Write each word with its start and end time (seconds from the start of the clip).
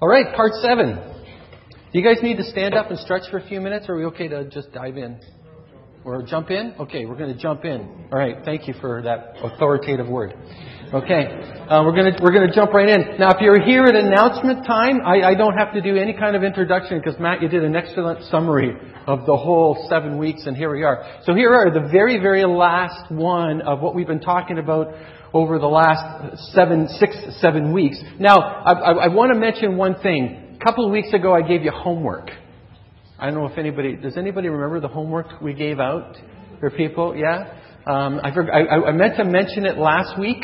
All 0.00 0.08
right, 0.08 0.34
part 0.34 0.52
seven. 0.60 0.96
Do 1.92 1.98
you 1.98 2.04
guys 2.04 2.20
need 2.20 2.36
to 2.38 2.42
stand 2.42 2.74
up 2.74 2.90
and 2.90 2.98
stretch 2.98 3.30
for 3.30 3.38
a 3.38 3.46
few 3.46 3.60
minutes, 3.60 3.86
or 3.88 3.94
are 3.94 3.98
we 3.98 4.04
okay 4.06 4.26
to 4.26 4.50
just 4.50 4.72
dive 4.72 4.96
in? 4.96 5.20
Or 6.04 6.20
jump 6.22 6.50
in? 6.50 6.74
Okay, 6.80 7.06
we're 7.06 7.14
going 7.16 7.32
to 7.32 7.40
jump 7.40 7.64
in. 7.64 8.08
All 8.12 8.18
right, 8.18 8.38
thank 8.44 8.66
you 8.66 8.74
for 8.80 9.02
that 9.02 9.36
authoritative 9.42 10.08
word. 10.08 10.34
Okay, 10.92 11.26
uh, 11.70 11.84
we're 11.84 11.94
going 11.94 12.12
to 12.12 12.22
we're 12.22 12.32
going 12.32 12.46
to 12.46 12.54
jump 12.54 12.72
right 12.72 12.88
in. 12.88 13.18
Now, 13.20 13.30
if 13.30 13.40
you're 13.40 13.62
here 13.62 13.84
at 13.84 13.94
announcement 13.94 14.66
time, 14.66 15.00
I, 15.06 15.22
I 15.22 15.34
don't 15.36 15.56
have 15.56 15.72
to 15.74 15.80
do 15.80 15.96
any 15.96 16.12
kind 16.12 16.34
of 16.34 16.42
introduction 16.42 16.98
because 16.98 17.18
Matt, 17.20 17.40
you 17.40 17.48
did 17.48 17.62
an 17.62 17.76
excellent 17.76 18.24
summary 18.24 18.76
of 19.06 19.26
the 19.26 19.36
whole 19.36 19.86
seven 19.88 20.18
weeks, 20.18 20.46
and 20.46 20.56
here 20.56 20.72
we 20.72 20.82
are. 20.82 21.20
So 21.24 21.34
here 21.34 21.54
are 21.54 21.70
the 21.70 21.88
very 21.88 22.18
very 22.18 22.44
last 22.44 23.12
one 23.12 23.62
of 23.62 23.80
what 23.80 23.94
we've 23.94 24.08
been 24.08 24.20
talking 24.20 24.58
about 24.58 24.92
over 25.34 25.58
the 25.58 25.66
last 25.66 26.52
seven, 26.52 26.88
six, 27.00 27.16
seven 27.40 27.72
weeks. 27.72 27.98
Now, 28.20 28.38
I, 28.38 28.72
I, 28.72 28.92
I 28.92 29.08
want 29.08 29.32
to 29.32 29.38
mention 29.38 29.76
one 29.76 29.96
thing. 30.00 30.56
A 30.60 30.64
couple 30.64 30.86
of 30.86 30.92
weeks 30.92 31.12
ago, 31.12 31.34
I 31.34 31.42
gave 31.42 31.62
you 31.62 31.72
homework. 31.72 32.30
I 33.18 33.26
don't 33.26 33.34
know 33.34 33.46
if 33.46 33.58
anybody, 33.58 33.96
does 33.96 34.16
anybody 34.16 34.48
remember 34.48 34.80
the 34.80 34.88
homework 34.88 35.40
we 35.40 35.52
gave 35.52 35.80
out 35.80 36.16
for 36.60 36.70
people? 36.70 37.16
Yeah? 37.16 37.52
Um, 37.84 38.20
I, 38.22 38.30
I, 38.30 38.88
I, 38.88 38.92
meant 38.92 39.16
to 39.16 39.24
mention 39.24 39.66
it 39.66 39.76
last 39.76 40.18
week, 40.18 40.42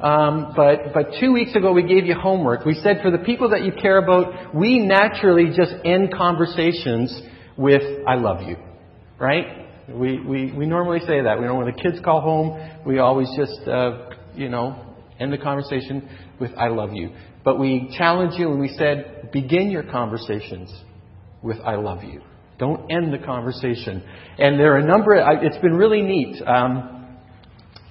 um, 0.00 0.52
but, 0.56 0.94
but 0.94 1.06
two 1.20 1.32
weeks 1.32 1.54
ago 1.56 1.72
we 1.72 1.82
gave 1.82 2.06
you 2.06 2.14
homework. 2.14 2.64
We 2.64 2.74
said 2.74 3.00
for 3.02 3.10
the 3.10 3.18
people 3.18 3.50
that 3.50 3.62
you 3.62 3.72
care 3.72 3.98
about, 3.98 4.54
we 4.54 4.78
naturally 4.78 5.48
just 5.48 5.72
end 5.84 6.14
conversations 6.14 7.20
with, 7.56 7.82
I 8.06 8.14
love 8.14 8.42
you. 8.42 8.56
Right? 9.18 9.66
We, 9.88 10.20
we, 10.20 10.52
we 10.52 10.66
normally 10.66 11.00
say 11.00 11.22
that. 11.22 11.40
We 11.40 11.46
know 11.46 11.56
when 11.56 11.66
the 11.66 11.72
kids 11.72 11.98
call 12.04 12.20
home, 12.20 12.84
we 12.86 13.00
always 13.00 13.28
just 13.36 13.66
uh, 13.66 14.10
you 14.38 14.48
know, 14.48 14.94
end 15.18 15.32
the 15.32 15.38
conversation 15.38 16.08
with 16.40 16.52
I 16.56 16.68
love 16.68 16.92
you. 16.92 17.10
But 17.44 17.58
we 17.58 17.94
challenged 17.96 18.38
you 18.38 18.50
and 18.50 18.60
we 18.60 18.68
said, 18.68 19.30
begin 19.32 19.70
your 19.70 19.82
conversations 19.82 20.72
with 21.42 21.58
I 21.64 21.76
love 21.76 22.04
you. 22.04 22.22
Don't 22.58 22.90
end 22.90 23.12
the 23.12 23.24
conversation. 23.24 24.02
And 24.38 24.58
there 24.58 24.74
are 24.74 24.78
a 24.78 24.86
number, 24.86 25.14
of, 25.14 25.42
it's 25.42 25.58
been 25.58 25.76
really 25.76 26.02
neat. 26.02 26.42
Um, 26.42 27.16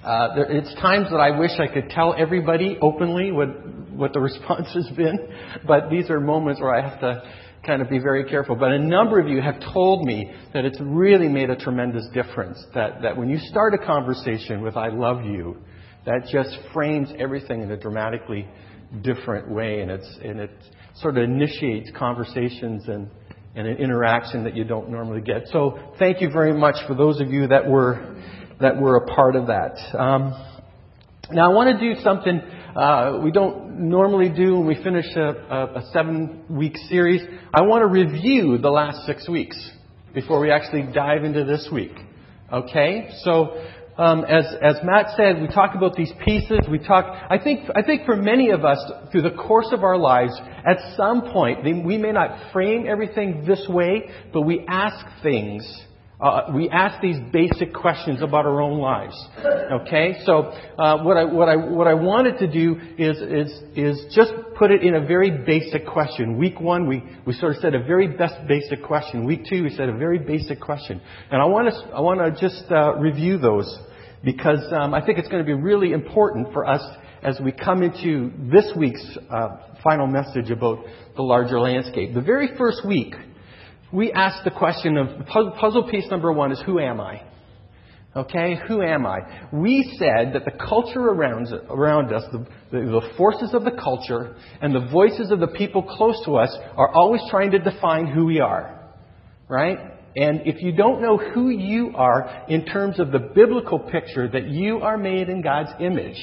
uh, 0.04 0.34
there, 0.34 0.50
it's 0.50 0.72
times 0.74 1.08
that 1.10 1.16
I 1.16 1.38
wish 1.38 1.52
I 1.58 1.72
could 1.72 1.90
tell 1.90 2.14
everybody 2.16 2.78
openly 2.80 3.32
what, 3.32 3.48
what 3.90 4.12
the 4.12 4.20
response 4.20 4.68
has 4.74 4.88
been, 4.96 5.18
but 5.66 5.90
these 5.90 6.10
are 6.10 6.20
moments 6.20 6.60
where 6.60 6.74
I 6.74 6.88
have 6.88 7.00
to 7.00 7.22
kind 7.66 7.82
of 7.82 7.90
be 7.90 7.98
very 7.98 8.24
careful. 8.24 8.56
But 8.56 8.72
a 8.72 8.78
number 8.78 9.18
of 9.18 9.28
you 9.28 9.40
have 9.40 9.60
told 9.72 10.06
me 10.06 10.32
that 10.54 10.64
it's 10.64 10.78
really 10.80 11.28
made 11.28 11.50
a 11.50 11.56
tremendous 11.56 12.06
difference. 12.14 12.62
That, 12.74 13.02
that 13.02 13.16
when 13.16 13.28
you 13.28 13.38
start 13.38 13.74
a 13.74 13.78
conversation 13.78 14.62
with 14.62 14.76
I 14.76 14.88
love 14.88 15.24
you, 15.24 15.56
that 16.08 16.26
just 16.32 16.56
frames 16.72 17.10
everything 17.18 17.60
in 17.60 17.70
a 17.70 17.76
dramatically 17.76 18.48
different 19.02 19.50
way, 19.50 19.80
and, 19.80 19.90
it's, 19.90 20.18
and 20.24 20.40
it 20.40 20.50
sort 20.96 21.18
of 21.18 21.22
initiates 21.22 21.90
conversations 21.94 22.88
and, 22.88 23.10
and 23.54 23.68
an 23.68 23.76
interaction 23.76 24.42
that 24.44 24.56
you 24.56 24.64
don't 24.64 24.88
normally 24.88 25.20
get. 25.20 25.46
So 25.48 25.78
thank 25.98 26.22
you 26.22 26.30
very 26.30 26.54
much 26.54 26.76
for 26.86 26.94
those 26.94 27.20
of 27.20 27.28
you 27.28 27.46
that 27.48 27.68
were, 27.68 28.16
that 28.58 28.80
were 28.80 28.96
a 28.96 29.06
part 29.14 29.36
of 29.36 29.48
that. 29.48 29.76
Um, 29.98 30.32
now 31.30 31.50
I 31.50 31.54
want 31.54 31.78
to 31.78 31.94
do 31.94 32.00
something 32.00 32.40
uh, 32.74 33.20
we 33.22 33.30
don't 33.30 33.80
normally 33.80 34.30
do 34.30 34.56
when 34.56 34.66
we 34.66 34.82
finish 34.82 35.06
a, 35.14 35.20
a, 35.20 35.64
a 35.80 35.90
seven 35.92 36.42
week 36.48 36.76
series. 36.88 37.20
I 37.52 37.62
want 37.62 37.82
to 37.82 37.86
review 37.86 38.56
the 38.56 38.70
last 38.70 39.04
six 39.04 39.28
weeks 39.28 39.56
before 40.14 40.40
we 40.40 40.50
actually 40.50 40.90
dive 40.94 41.24
into 41.24 41.44
this 41.44 41.68
week. 41.70 41.92
Okay? 42.50 43.10
So 43.24 43.62
um, 43.98 44.24
as, 44.24 44.44
as 44.62 44.76
Matt 44.84 45.16
said, 45.16 45.40
we 45.40 45.48
talk 45.48 45.74
about 45.74 45.96
these 45.96 46.12
pieces. 46.24 46.60
We 46.70 46.78
talk. 46.78 47.06
I 47.28 47.38
think. 47.38 47.68
I 47.74 47.82
think 47.82 48.06
for 48.06 48.16
many 48.16 48.50
of 48.50 48.64
us, 48.64 48.78
through 49.10 49.22
the 49.22 49.32
course 49.32 49.68
of 49.72 49.82
our 49.82 49.96
lives, 49.96 50.32
at 50.66 50.78
some 50.96 51.32
point, 51.32 51.64
we 51.64 51.98
may 51.98 52.12
not 52.12 52.52
frame 52.52 52.86
everything 52.88 53.44
this 53.46 53.66
way, 53.68 54.08
but 54.32 54.42
we 54.42 54.64
ask 54.68 55.04
things 55.22 55.64
uh, 56.20 56.50
we 56.52 56.68
ask 56.68 57.00
these 57.00 57.18
basic 57.32 57.72
questions 57.72 58.22
about 58.22 58.44
our 58.44 58.60
own 58.60 58.80
lives. 58.80 59.14
Okay, 59.82 60.20
so 60.24 60.52
uh, 60.76 61.02
what 61.04 61.16
I 61.16 61.24
what 61.24 61.48
I 61.48 61.54
what 61.54 61.86
I 61.86 61.94
wanted 61.94 62.38
to 62.38 62.50
do 62.50 62.76
is 62.98 63.18
is 63.18 63.62
is 63.76 64.14
just 64.16 64.32
put 64.56 64.72
it 64.72 64.82
in 64.82 64.96
a 64.96 65.06
very 65.06 65.30
basic 65.30 65.86
question. 65.86 66.36
Week 66.36 66.60
one, 66.60 66.88
we 66.88 67.04
we 67.24 67.34
sort 67.34 67.54
of 67.54 67.62
said 67.62 67.76
a 67.76 67.84
very 67.84 68.08
best 68.08 68.34
basic 68.48 68.82
question. 68.82 69.26
Week 69.26 69.44
two, 69.48 69.62
we 69.62 69.70
said 69.70 69.88
a 69.88 69.96
very 69.96 70.18
basic 70.18 70.60
question, 70.60 71.00
and 71.30 71.40
I 71.40 71.44
want 71.44 71.72
to 71.72 71.94
I 71.94 72.00
want 72.00 72.18
to 72.18 72.40
just 72.40 72.64
uh, 72.68 72.96
review 72.96 73.38
those 73.38 73.78
because 74.24 74.60
um, 74.72 74.94
I 74.94 75.04
think 75.04 75.18
it's 75.18 75.28
going 75.28 75.44
to 75.44 75.46
be 75.46 75.60
really 75.60 75.92
important 75.92 76.52
for 76.52 76.66
us 76.66 76.82
as 77.22 77.38
we 77.40 77.52
come 77.52 77.82
into 77.82 78.32
this 78.50 78.70
week's 78.76 79.04
uh, 79.30 79.56
final 79.82 80.06
message 80.06 80.50
about 80.50 80.84
the 81.16 81.22
larger 81.22 81.60
landscape. 81.60 82.14
The 82.14 82.20
very 82.20 82.56
first 82.56 82.86
week 82.86 83.14
we 83.92 84.12
asked 84.12 84.44
the 84.44 84.50
question 84.50 84.96
of 84.96 85.26
puzzle 85.26 85.88
piece 85.90 86.08
number 86.10 86.32
one 86.32 86.52
is 86.52 86.62
who 86.66 86.78
am 86.78 87.00
I? 87.00 87.22
Okay, 88.16 88.56
who 88.66 88.82
am 88.82 89.06
I? 89.06 89.18
We 89.52 89.96
said 89.98 90.32
that 90.34 90.44
the 90.44 90.50
culture 90.50 91.00
around, 91.00 91.48
around 91.68 92.12
us, 92.12 92.24
the, 92.32 92.38
the, 92.72 92.78
the, 92.80 93.08
forces 93.16 93.54
of 93.54 93.64
the 93.64 93.70
culture, 93.70 94.34
and 94.60 94.74
the 94.74 94.88
voices 94.90 95.30
of 95.30 95.40
the 95.40 95.46
people 95.46 95.82
close 95.82 96.20
to 96.24 96.36
us 96.36 96.54
are 96.76 96.90
always 96.90 97.20
trying 97.30 97.50
to 97.52 97.58
define 97.58 98.06
who 98.06 98.24
we 98.24 98.40
are. 98.40 98.92
Right? 99.48 99.78
And 100.18 100.48
if 100.48 100.60
you 100.62 100.72
don't 100.72 101.00
know 101.00 101.16
who 101.16 101.48
you 101.48 101.92
are 101.94 102.44
in 102.48 102.64
terms 102.64 102.98
of 102.98 103.12
the 103.12 103.20
biblical 103.20 103.78
picture 103.78 104.26
that 104.26 104.48
you 104.48 104.78
are 104.78 104.98
made 104.98 105.28
in 105.28 105.42
God's 105.42 105.70
image, 105.78 106.16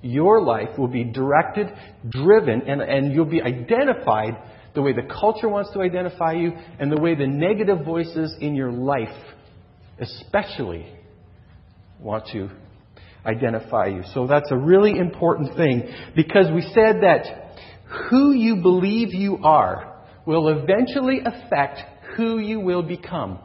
your 0.00 0.40
life 0.40 0.78
will 0.78 0.86
be 0.86 1.02
directed, 1.02 1.66
driven, 2.08 2.62
and, 2.68 2.80
and 2.80 3.12
you'll 3.12 3.24
be 3.24 3.42
identified 3.42 4.36
the 4.76 4.82
way 4.82 4.92
the 4.92 5.02
culture 5.20 5.48
wants 5.48 5.72
to 5.72 5.80
identify 5.80 6.34
you, 6.34 6.52
and 6.78 6.92
the 6.92 7.00
way 7.00 7.16
the 7.16 7.26
negative 7.26 7.84
voices 7.84 8.36
in 8.40 8.54
your 8.54 8.70
life, 8.70 9.08
especially, 9.98 10.86
want 11.98 12.24
to 12.28 12.48
identify 13.26 13.86
you. 13.86 14.02
So 14.14 14.28
that's 14.28 14.52
a 14.52 14.56
really 14.56 14.96
important 14.96 15.56
thing 15.56 15.92
because 16.14 16.52
we 16.54 16.60
said 16.60 17.02
that 17.02 17.56
who 18.10 18.30
you 18.30 18.62
believe 18.62 19.12
you 19.12 19.38
are 19.42 20.04
will 20.24 20.48
eventually 20.50 21.22
affect 21.24 21.80
who 22.18 22.40
you 22.40 22.58
will 22.58 22.82
become. 22.82 23.38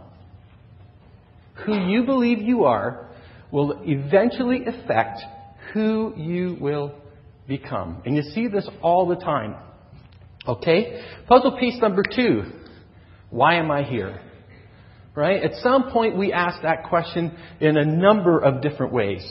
Who 1.66 1.78
you 1.92 2.04
believe 2.06 2.40
you 2.40 2.64
are 2.64 3.08
will 3.52 3.84
eventually 3.84 4.66
affect 4.66 5.20
who 5.74 6.14
you 6.18 6.58
will 6.60 6.92
become. 7.48 8.02
And 8.04 8.16
you 8.16 8.24
see 8.24 8.48
this 8.48 8.68
all 8.82 9.08
the 9.08 9.16
time. 9.16 9.56
Okay? 10.48 11.04
Puzzle 11.28 11.56
piece 11.60 11.80
number 11.80 12.04
two. 12.04 12.46
Why 13.30 13.56
am 13.58 13.70
I 13.70 13.84
here? 13.84 14.20
Right? 15.14 15.44
At 15.44 15.54
some 15.62 15.92
point 15.92 16.18
we 16.18 16.34
ask 16.34 16.64
that 16.64 16.86
question 16.90 17.38
in 17.60 17.78
a 17.78 17.86
number 17.86 18.40
of 18.40 18.64
different 18.64 18.92
ways. 18.92 19.24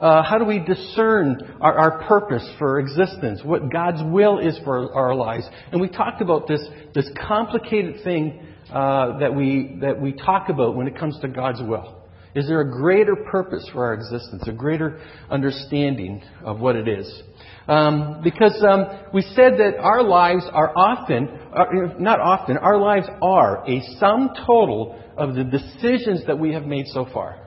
Uh, 0.00 0.24
how 0.24 0.38
do 0.38 0.44
we 0.44 0.58
discern 0.58 1.56
our, 1.60 1.78
our, 1.78 2.08
purpose 2.08 2.48
for 2.58 2.78
existence, 2.78 3.40
what 3.44 3.70
God's 3.70 4.00
will 4.04 4.38
is 4.38 4.58
for 4.64 4.94
our 4.94 5.14
lives? 5.14 5.44
And 5.72 5.80
we 5.80 5.88
talked 5.88 6.20
about 6.20 6.46
this, 6.46 6.64
this 6.94 7.08
complicated 7.26 8.02
thing 8.04 8.40
uh, 8.72 9.18
that, 9.18 9.34
we, 9.34 9.78
that 9.80 10.00
we 10.00 10.12
talk 10.12 10.48
about 10.48 10.76
when 10.76 10.86
it 10.86 10.98
comes 10.98 11.18
to 11.20 11.28
God's 11.28 11.60
will. 11.62 11.98
Is 12.34 12.46
there 12.46 12.60
a 12.60 12.70
greater 12.70 13.16
purpose 13.16 13.68
for 13.72 13.86
our 13.86 13.94
existence, 13.94 14.44
a 14.46 14.52
greater 14.52 15.00
understanding 15.30 16.22
of 16.44 16.60
what 16.60 16.76
it 16.76 16.86
is? 16.86 17.22
Um, 17.66 18.20
because 18.22 18.62
um, 18.68 18.86
we 19.12 19.22
said 19.22 19.54
that 19.58 19.78
our 19.80 20.02
lives 20.02 20.44
are 20.52 20.72
often, 20.76 21.28
uh, 21.28 21.94
not 21.98 22.20
often, 22.20 22.56
our 22.58 22.78
lives 22.78 23.06
are 23.22 23.68
a 23.68 23.82
sum 23.98 24.30
total 24.46 25.02
of 25.16 25.34
the 25.34 25.44
decisions 25.44 26.26
that 26.26 26.38
we 26.38 26.52
have 26.52 26.64
made 26.64 26.86
so 26.88 27.06
far. 27.12 27.46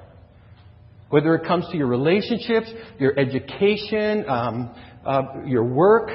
Whether 1.09 1.35
it 1.35 1.47
comes 1.47 1.65
to 1.71 1.77
your 1.77 1.87
relationships, 1.87 2.69
your 2.99 3.17
education, 3.19 4.27
um, 4.27 4.75
uh, 5.05 5.23
your 5.45 5.63
work, 5.63 6.09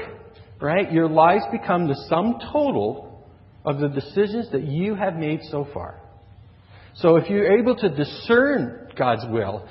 right? 0.61 0.91
Your 0.91 1.09
lives 1.09 1.45
become 1.53 1.87
the 1.87 1.97
sum 2.09 2.39
total 2.53 3.05
of 3.66 3.80
the 3.80 3.89
decisions 3.89 4.51
that 4.53 4.63
you 4.63 4.95
have 4.95 5.16
made 5.16 5.41
so 5.51 5.66
far. 5.74 6.01
So 6.95 7.16
if 7.16 7.28
you're 7.28 7.59
able 7.59 7.77
to 7.77 7.89
discern 7.89 8.89
God's 8.97 9.27
will, 9.28 9.68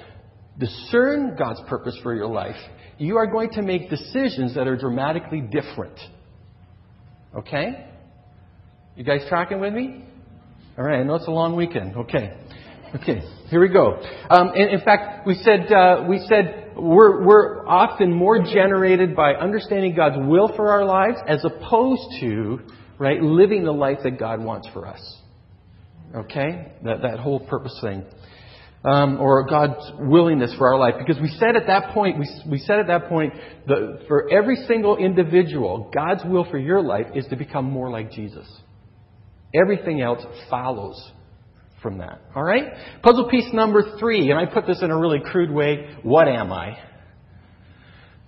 discern 0.60 1.36
God's 1.38 1.62
purpose 1.68 1.98
for 2.04 2.14
your 2.14 2.28
life, 2.28 2.58
you 2.98 3.18
are 3.18 3.26
going 3.26 3.50
to 3.52 3.62
make 3.62 3.90
decisions 3.90 4.54
that 4.56 4.68
are 4.68 4.78
dramatically 4.78 5.42
different. 5.42 5.98
Okay? 7.36 7.88
You 8.96 9.04
guys 9.04 9.22
tracking 9.28 9.60
with 9.60 9.74
me? 9.74 10.04
All 10.78 10.84
right, 10.84 11.00
I 11.00 11.04
know 11.04 11.16
it's 11.16 11.28
a 11.28 11.32
long 11.32 11.56
weekend. 11.56 11.96
Okay. 11.96 12.38
Okay, 12.96 13.22
here 13.50 13.60
we 13.60 13.68
go. 13.70 14.02
Um, 14.30 14.52
in, 14.56 14.70
in, 14.70 14.82
fact, 14.82 15.28
we 15.28 15.36
said, 15.36 15.72
uh, 15.72 16.06
we 16.08 16.24
said 16.30 16.74
we're, 16.78 17.26
we're 17.26 17.68
often 17.68 18.14
more 18.14 18.40
generated 18.40 19.16
by 19.16 19.34
understanding 19.34 19.96
God's 19.96 20.16
will 20.18 20.50
for 20.56 20.72
our 20.72 20.86
lives 20.86 21.18
as 21.28 21.44
opposed 21.44 22.22
to, 22.22 22.60
right, 23.00 23.22
living 23.22 23.64
the 23.64 23.72
life 23.72 24.00
that 24.04 24.20
God 24.20 24.44
wants 24.44 24.68
for 24.74 24.88
us. 24.88 25.22
Okay? 26.16 26.72
That, 26.84 27.02
that 27.02 27.20
whole 27.20 27.40
purpose 27.40 27.78
thing. 27.82 28.06
um, 28.86 29.20
or 29.20 29.48
God's 29.48 29.92
willingness 30.00 30.54
for 30.58 30.68
our 30.72 30.78
life. 30.80 30.96
Because 31.00 31.20
we 31.22 31.30
said 31.40 31.56
at 31.56 31.68
that 31.68 31.94
point, 31.94 32.20
we, 32.20 32.30
we 32.50 32.60
said 32.60 32.80
at 32.80 32.88
that 32.88 33.10
point, 33.10 33.34
that 33.68 34.06
for 34.08 34.32
every 34.32 34.58
single 34.68 34.98
individual, 34.98 35.92
God's 35.94 36.24
will 36.24 36.46
for 36.50 36.60
your 36.60 36.82
life 36.82 37.08
is 37.16 37.26
to 37.28 37.36
become 37.36 37.66
more 37.66 37.90
like 37.90 38.12
Jesus. 38.12 38.48
Everything 39.60 40.02
else 40.02 40.24
follows 40.50 41.12
from 41.82 41.98
that. 41.98 42.22
All 42.36 42.44
right? 42.44 42.74
Puzzle 43.02 43.28
piece 43.30 43.52
number 43.54 43.98
three, 44.00 44.30
and 44.30 44.40
I 44.40 44.46
put 44.46 44.68
this 44.68 44.84
in 44.84 44.92
a 44.92 45.00
really 45.00 45.20
crude 45.20 45.52
way. 45.52 45.96
What 46.04 46.28
am 46.28 46.54
I? 46.54 46.78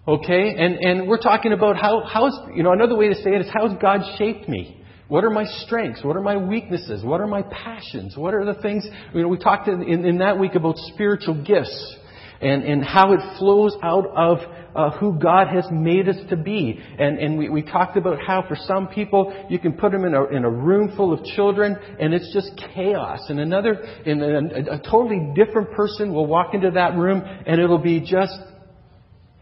Okay? 0.08 0.56
And, 0.58 0.76
and 0.76 1.08
we're 1.08 1.22
talking 1.22 1.52
about 1.52 1.76
how, 1.76 2.04
how's, 2.06 2.38
you 2.56 2.64
know, 2.64 2.72
another 2.72 2.96
way 2.96 3.10
to 3.10 3.16
say 3.16 3.32
it 3.32 3.42
is 3.42 3.48
how's 3.54 3.78
God 3.82 4.02
shaped 4.18 4.48
me? 4.48 4.84
What 5.08 5.24
are 5.24 5.30
my 5.30 5.46
strengths? 5.66 6.04
What 6.04 6.16
are 6.16 6.22
my 6.22 6.38
weaknesses? 6.38 7.04
What 7.04 7.22
are 7.22 7.28
my 7.28 7.42
passions? 7.44 8.16
What 8.18 8.34
are 8.34 8.46
the 8.46 8.60
things, 8.62 8.86
you 9.14 9.22
know, 9.22 9.28
we 9.28 9.38
talked 9.38 9.68
in, 9.68 9.82
in, 9.84 10.06
in 10.06 10.18
that 10.20 10.38
week 10.38 10.56
about 10.56 10.76
spiritual 10.78 11.44
gifts 11.44 11.96
and, 12.42 12.64
and 12.64 12.84
how 12.84 13.14
it 13.14 13.20
flows 13.40 13.76
out 13.82 14.06
of 14.16 14.38
uh, 14.76 14.92
who 15.00 15.18
God 15.18 15.48
has 15.48 15.66
made 15.72 16.08
us 16.08 16.18
to 16.30 16.36
be. 16.36 16.80
And, 17.00 17.18
and 17.18 17.38
we, 17.38 17.50
we 17.50 17.62
talked 17.64 17.98
about 17.98 18.20
how 18.22 18.46
for 18.48 18.56
some 18.56 18.88
people 18.90 19.48
you 19.50 19.60
can 19.60 19.74
put 19.74 19.92
them 19.92 20.06
in 20.06 20.14
a, 20.14 20.26
in 20.26 20.44
a 20.44 20.50
room 20.50 20.94
full 20.96 21.14
of 21.14 21.24
children 21.24 21.76
and 22.00 22.14
it's 22.14 22.32
just 22.34 22.52
chaos. 22.76 23.22
And 23.30 23.40
another, 23.40 23.74
and 23.74 24.22
a, 24.22 24.74
a 24.74 24.80
totally 24.80 25.34
different 25.36 25.72
person 25.72 26.14
will 26.14 26.28
walk 26.28 26.54
into 26.54 26.72
that 26.72 26.96
room 26.96 27.24
and 27.24 27.60
it'll 27.60 27.80
be 27.80 28.02
just 28.02 28.38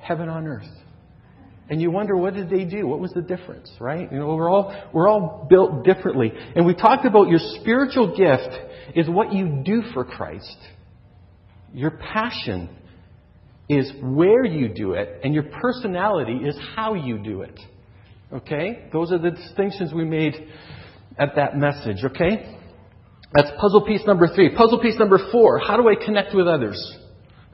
heaven 0.06 0.30
on 0.30 0.48
earth. 0.48 0.70
And 1.68 1.82
you 1.82 1.90
wonder, 1.90 2.16
what 2.16 2.36
did 2.36 2.50
they 2.50 2.64
do? 2.64 2.86
What 2.86 3.00
was 3.00 3.12
the 3.12 3.24
difference, 3.24 3.72
right? 3.80 4.12
You 4.12 4.20
know, 4.20 4.36
we're 4.36 4.50
all, 4.50 4.90
we're 4.94 5.08
all 5.08 5.48
built 5.50 5.84
differently. 5.84 6.32
And 6.56 6.66
we 6.66 6.76
talked 6.76 7.06
about 7.06 7.28
your 7.28 7.40
spiritual 7.60 8.16
gift 8.16 8.56
is 8.96 9.10
what 9.10 9.34
you 9.34 9.64
do 9.66 9.82
for 9.94 10.06
Christ. 10.06 10.58
Your 11.74 11.92
passion 11.92 12.70
is 13.68 13.92
where 14.00 14.46
you 14.46 14.70
do 14.70 14.94
it, 14.94 15.22
and 15.24 15.34
your 15.34 15.44
personality 15.44 16.36
is 16.36 16.56
how 16.76 16.94
you 16.94 17.18
do 17.18 17.42
it. 17.42 17.60
Okay? 18.32 18.88
Those 18.94 19.12
are 19.12 19.18
the 19.18 19.32
distinctions 19.32 19.92
we 19.92 20.06
made 20.06 20.36
at 21.18 21.36
that 21.36 21.58
message, 21.58 22.04
okay? 22.04 22.58
That's 23.34 23.50
puzzle 23.60 23.86
piece 23.86 24.06
number 24.06 24.28
three. 24.28 24.56
Puzzle 24.56 24.80
piece 24.80 25.00
number 25.00 25.20
four, 25.32 25.58
how 25.60 25.78
do 25.78 25.90
I 25.90 25.96
connect 25.96 26.36
with 26.36 26.48
others? 26.48 26.96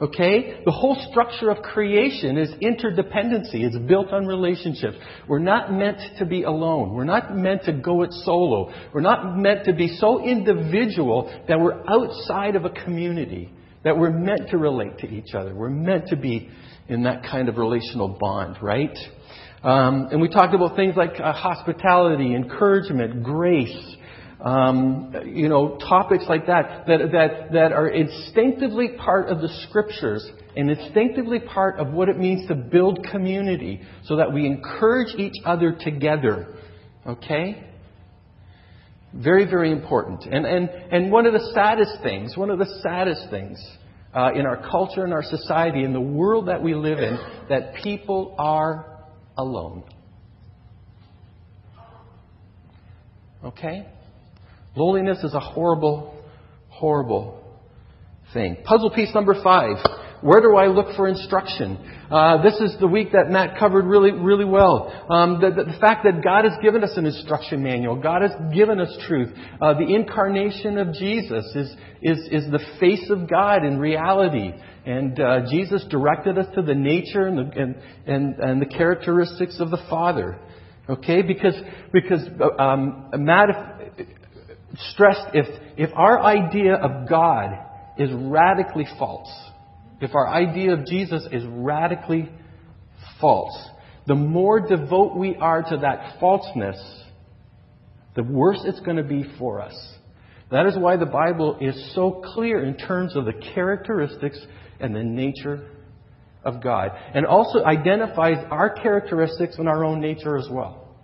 Okay? 0.01 0.61
The 0.65 0.71
whole 0.71 0.97
structure 1.11 1.51
of 1.51 1.61
creation 1.61 2.37
is 2.37 2.49
interdependency. 2.55 3.63
It's 3.63 3.77
built 3.77 4.11
on 4.11 4.25
relationships. 4.25 4.97
We're 5.27 5.39
not 5.39 5.71
meant 5.71 5.99
to 6.17 6.25
be 6.25 6.43
alone. 6.43 6.93
We're 6.93 7.03
not 7.03 7.35
meant 7.35 7.65
to 7.65 7.73
go 7.73 8.01
it 8.01 8.11
solo. 8.11 8.73
We're 8.93 9.01
not 9.01 9.37
meant 9.37 9.65
to 9.65 9.73
be 9.73 9.95
so 9.97 10.23
individual 10.23 11.31
that 11.47 11.59
we're 11.59 11.83
outside 11.87 12.55
of 12.55 12.65
a 12.65 12.71
community, 12.71 13.53
that 13.83 13.95
we're 13.95 14.11
meant 14.11 14.49
to 14.49 14.57
relate 14.57 14.97
to 14.99 15.07
each 15.07 15.35
other. 15.35 15.53
We're 15.53 15.69
meant 15.69 16.07
to 16.07 16.15
be 16.15 16.49
in 16.87 17.03
that 17.03 17.23
kind 17.23 17.47
of 17.47 17.57
relational 17.57 18.17
bond, 18.19 18.57
right? 18.61 18.97
Um, 19.63 20.07
and 20.11 20.19
we 20.19 20.27
talked 20.27 20.55
about 20.55 20.75
things 20.75 20.95
like 20.97 21.19
uh, 21.19 21.33
hospitality, 21.33 22.33
encouragement, 22.33 23.21
grace, 23.21 23.95
um, 24.41 25.13
you 25.25 25.49
know, 25.49 25.77
topics 25.77 26.25
like 26.27 26.47
that, 26.47 26.85
that, 26.87 27.11
that, 27.11 27.53
that 27.53 27.71
are 27.71 27.87
instinctively 27.87 28.89
part 28.97 29.29
of 29.29 29.39
the 29.39 29.49
scriptures 29.67 30.27
and 30.55 30.69
instinctively 30.69 31.39
part 31.39 31.79
of 31.79 31.93
what 31.93 32.09
it 32.09 32.17
means 32.17 32.47
to 32.47 32.55
build 32.55 33.05
community 33.11 33.81
so 34.05 34.15
that 34.15 34.33
we 34.33 34.47
encourage 34.47 35.15
each 35.15 35.35
other 35.45 35.77
together. 35.79 36.55
Okay? 37.05 37.63
Very, 39.13 39.45
very 39.45 39.71
important. 39.71 40.23
And, 40.25 40.45
and, 40.45 40.69
and 40.69 41.11
one 41.11 41.27
of 41.27 41.33
the 41.33 41.51
saddest 41.53 42.01
things, 42.01 42.35
one 42.35 42.49
of 42.49 42.57
the 42.57 42.79
saddest 42.81 43.29
things 43.29 43.63
uh, 44.13 44.31
in 44.33 44.47
our 44.47 44.57
culture, 44.69 45.05
in 45.05 45.13
our 45.13 45.23
society, 45.23 45.83
in 45.83 45.93
the 45.93 46.01
world 46.01 46.47
that 46.47 46.63
we 46.63 46.73
live 46.73 46.97
in, 46.97 47.17
that 47.49 47.75
people 47.83 48.35
are 48.39 49.05
alone. 49.37 49.83
Okay? 53.43 53.87
Loneliness 54.75 55.23
is 55.23 55.33
a 55.33 55.39
horrible, 55.39 56.15
horrible 56.69 57.43
thing. 58.33 58.57
Puzzle 58.63 58.91
piece 58.91 59.13
number 59.13 59.35
five. 59.43 59.77
Where 60.21 60.39
do 60.39 60.55
I 60.55 60.67
look 60.67 60.95
for 60.95 61.07
instruction? 61.07 61.77
Uh, 62.11 62.43
this 62.43 62.53
is 62.61 62.79
the 62.79 62.87
week 62.87 63.11
that 63.13 63.31
Matt 63.31 63.57
covered 63.57 63.85
really, 63.85 64.11
really 64.11 64.45
well. 64.45 64.93
Um, 65.09 65.41
the, 65.41 65.49
the, 65.49 65.71
the, 65.71 65.79
fact 65.79 66.03
that 66.03 66.23
God 66.23 66.45
has 66.45 66.53
given 66.61 66.83
us 66.83 66.91
an 66.95 67.07
instruction 67.07 67.63
manual. 67.63 67.95
God 67.95 68.21
has 68.21 68.31
given 68.53 68.79
us 68.79 68.95
truth. 69.07 69.29
Uh, 69.59 69.73
the 69.73 69.95
incarnation 69.95 70.77
of 70.77 70.93
Jesus 70.93 71.43
is, 71.55 71.75
is, 72.03 72.19
is 72.31 72.51
the 72.51 72.59
face 72.79 73.09
of 73.09 73.27
God 73.27 73.65
in 73.65 73.79
reality. 73.79 74.51
And 74.85 75.19
uh, 75.19 75.49
Jesus 75.49 75.83
directed 75.89 76.37
us 76.37 76.45
to 76.53 76.61
the 76.61 76.75
nature 76.75 77.25
and 77.25 77.37
the, 77.37 77.59
and, 77.59 77.75
and, 78.05 78.39
and 78.39 78.61
the 78.61 78.67
characteristics 78.67 79.59
of 79.59 79.71
the 79.71 79.83
Father. 79.89 80.39
Okay? 80.87 81.23
Because, 81.23 81.55
because 81.91 82.21
um, 82.59 83.09
Matt, 83.15 83.49
stressed 84.91 85.27
if, 85.33 85.45
if 85.77 85.89
our 85.95 86.19
idea 86.21 86.75
of 86.75 87.09
God 87.09 87.57
is 87.97 88.09
radically 88.13 88.85
false, 88.97 89.31
if 89.99 90.15
our 90.15 90.27
idea 90.27 90.73
of 90.73 90.85
Jesus 90.85 91.27
is 91.31 91.43
radically 91.47 92.29
false, 93.19 93.57
the 94.07 94.15
more 94.15 94.59
devote 94.59 95.15
we 95.15 95.35
are 95.35 95.61
to 95.61 95.77
that 95.77 96.19
falseness, 96.19 96.79
the 98.15 98.23
worse 98.23 98.59
it's 98.65 98.79
going 98.81 98.97
to 98.97 99.03
be 99.03 99.23
for 99.37 99.61
us. 99.61 99.75
That 100.49 100.65
is 100.65 100.77
why 100.77 100.97
the 100.97 101.05
Bible 101.05 101.57
is 101.61 101.93
so 101.95 102.21
clear 102.33 102.63
in 102.63 102.75
terms 102.75 103.15
of 103.15 103.25
the 103.25 103.33
characteristics 103.53 104.39
and 104.79 104.93
the 104.93 105.03
nature 105.03 105.69
of 106.43 106.61
God, 106.61 106.91
and 107.13 107.25
also 107.25 107.63
identifies 107.63 108.43
our 108.49 108.69
characteristics 108.69 109.55
and 109.59 109.69
our 109.69 109.85
own 109.85 110.01
nature 110.01 110.37
as 110.37 110.47
well. 110.51 110.97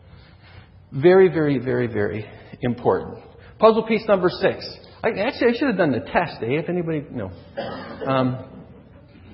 Very, 0.91 1.29
very, 1.29 1.59
very, 1.59 1.87
very 1.87 2.25
important. 2.61 3.23
Puzzle 3.59 3.83
piece 3.83 4.05
number 4.07 4.29
six. 4.29 4.67
I, 5.03 5.09
actually, 5.09 5.53
I 5.53 5.57
should 5.57 5.67
have 5.67 5.77
done 5.77 5.91
the 5.91 5.99
test, 5.99 6.41
eh? 6.41 6.59
If 6.59 6.69
anybody, 6.69 7.05
no. 7.11 7.31
Um, 8.05 8.45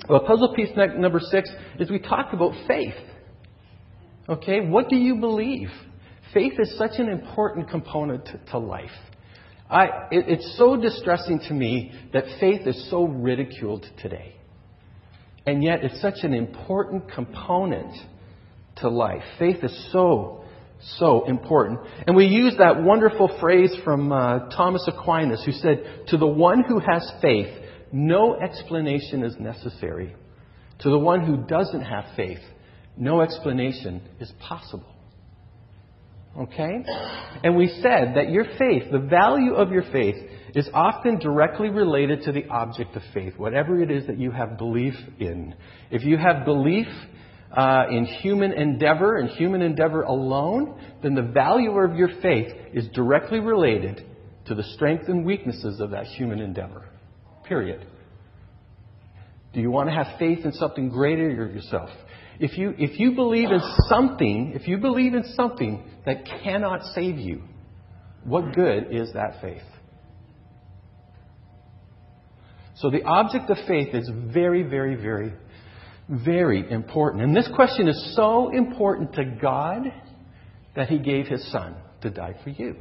well, 0.09 0.21
puzzle 0.21 0.53
piece 0.53 0.69
number 0.75 1.19
six 1.19 1.49
is 1.79 1.89
we 1.89 1.99
talked 1.99 2.33
about 2.33 2.53
faith. 2.67 2.95
Okay, 4.27 4.61
what 4.61 4.89
do 4.89 4.95
you 4.95 5.15
believe? 5.15 5.69
Faith 6.33 6.53
is 6.57 6.77
such 6.77 6.99
an 6.99 7.09
important 7.09 7.69
component 7.69 8.25
to, 8.25 8.39
to 8.51 8.57
life. 8.57 8.89
I, 9.69 9.85
it, 10.11 10.25
it's 10.27 10.57
so 10.57 10.75
distressing 10.75 11.39
to 11.47 11.53
me 11.53 11.93
that 12.13 12.23
faith 12.39 12.67
is 12.67 12.89
so 12.89 13.05
ridiculed 13.05 13.85
today. 14.01 14.35
And 15.45 15.63
yet, 15.63 15.83
it's 15.83 16.01
such 16.01 16.23
an 16.23 16.33
important 16.33 17.11
component 17.11 17.93
to 18.77 18.89
life. 18.89 19.23
Faith 19.39 19.63
is 19.63 19.91
so 19.91 20.42
so 20.97 21.25
important. 21.25 21.79
And 22.07 22.15
we 22.15 22.25
use 22.25 22.55
that 22.57 22.81
wonderful 22.83 23.37
phrase 23.39 23.75
from 23.83 24.11
uh, 24.11 24.49
Thomas 24.49 24.87
Aquinas, 24.87 25.43
who 25.45 25.51
said, 25.51 26.05
To 26.07 26.17
the 26.17 26.27
one 26.27 26.63
who 26.63 26.79
has 26.79 27.09
faith, 27.21 27.53
no 27.91 28.35
explanation 28.39 29.23
is 29.23 29.35
necessary. 29.39 30.15
To 30.79 30.89
the 30.89 30.99
one 30.99 31.25
who 31.25 31.37
doesn't 31.37 31.83
have 31.83 32.05
faith, 32.15 32.39
no 32.97 33.21
explanation 33.21 34.01
is 34.19 34.31
possible. 34.39 34.93
Okay? 36.37 36.83
And 37.43 37.55
we 37.55 37.67
said 37.81 38.15
that 38.15 38.29
your 38.29 38.45
faith, 38.57 38.91
the 38.91 38.99
value 38.99 39.53
of 39.53 39.71
your 39.71 39.83
faith, 39.91 40.15
is 40.55 40.67
often 40.73 41.19
directly 41.19 41.69
related 41.69 42.23
to 42.23 42.31
the 42.31 42.47
object 42.47 42.95
of 42.95 43.03
faith, 43.13 43.33
whatever 43.37 43.81
it 43.81 43.91
is 43.91 44.07
that 44.07 44.17
you 44.17 44.31
have 44.31 44.57
belief 44.57 44.95
in. 45.19 45.55
If 45.91 46.03
you 46.03 46.17
have 46.17 46.45
belief 46.45 46.87
uh, 47.55 47.85
in 47.91 48.05
human 48.05 48.51
endeavor 48.51 49.17
and 49.17 49.29
human 49.29 49.61
endeavor 49.61 50.01
alone, 50.01 50.79
then 51.03 51.13
the 51.13 51.21
value 51.21 51.71
of 51.77 51.95
your 51.95 52.09
faith 52.21 52.51
is 52.73 52.87
directly 52.93 53.39
related 53.39 54.03
to 54.47 54.55
the 54.55 54.63
strengths 54.75 55.07
and 55.07 55.23
weaknesses 55.25 55.79
of 55.79 55.91
that 55.91 56.05
human 56.05 56.39
endeavor. 56.39 56.85
Period. 57.45 57.85
Do 59.53 59.61
you 59.61 59.69
want 59.69 59.89
to 59.89 59.93
have 59.93 60.17
faith 60.17 60.45
in 60.45 60.51
something 60.53 60.89
greater 60.89 61.29
than 61.29 61.55
yourself? 61.55 61.89
If 62.39 62.57
you, 62.57 62.73
if 62.79 62.99
you 62.99 63.11
believe 63.11 63.51
in 63.51 63.61
something, 63.87 64.53
if 64.55 64.67
you 64.67 64.77
believe 64.77 65.13
in 65.13 65.23
something 65.35 65.83
that 66.07 66.25
cannot 66.43 66.81
save 66.95 67.19
you, 67.19 67.43
what 68.23 68.55
good 68.55 68.87
is 68.91 69.13
that 69.13 69.41
faith? 69.41 69.61
So 72.77 72.89
the 72.89 73.03
object 73.03 73.49
of 73.51 73.57
faith 73.67 73.93
is 73.93 74.09
very, 74.33 74.63
very, 74.63 74.95
very 74.95 75.33
very 76.09 76.69
important. 76.69 77.23
And 77.23 77.35
this 77.35 77.49
question 77.55 77.87
is 77.87 78.13
so 78.15 78.49
important 78.49 79.13
to 79.13 79.25
God 79.25 79.83
that 80.75 80.89
He 80.89 80.99
gave 80.99 81.27
His 81.27 81.49
Son 81.51 81.75
to 82.01 82.09
die 82.09 82.35
for 82.43 82.49
you. 82.49 82.75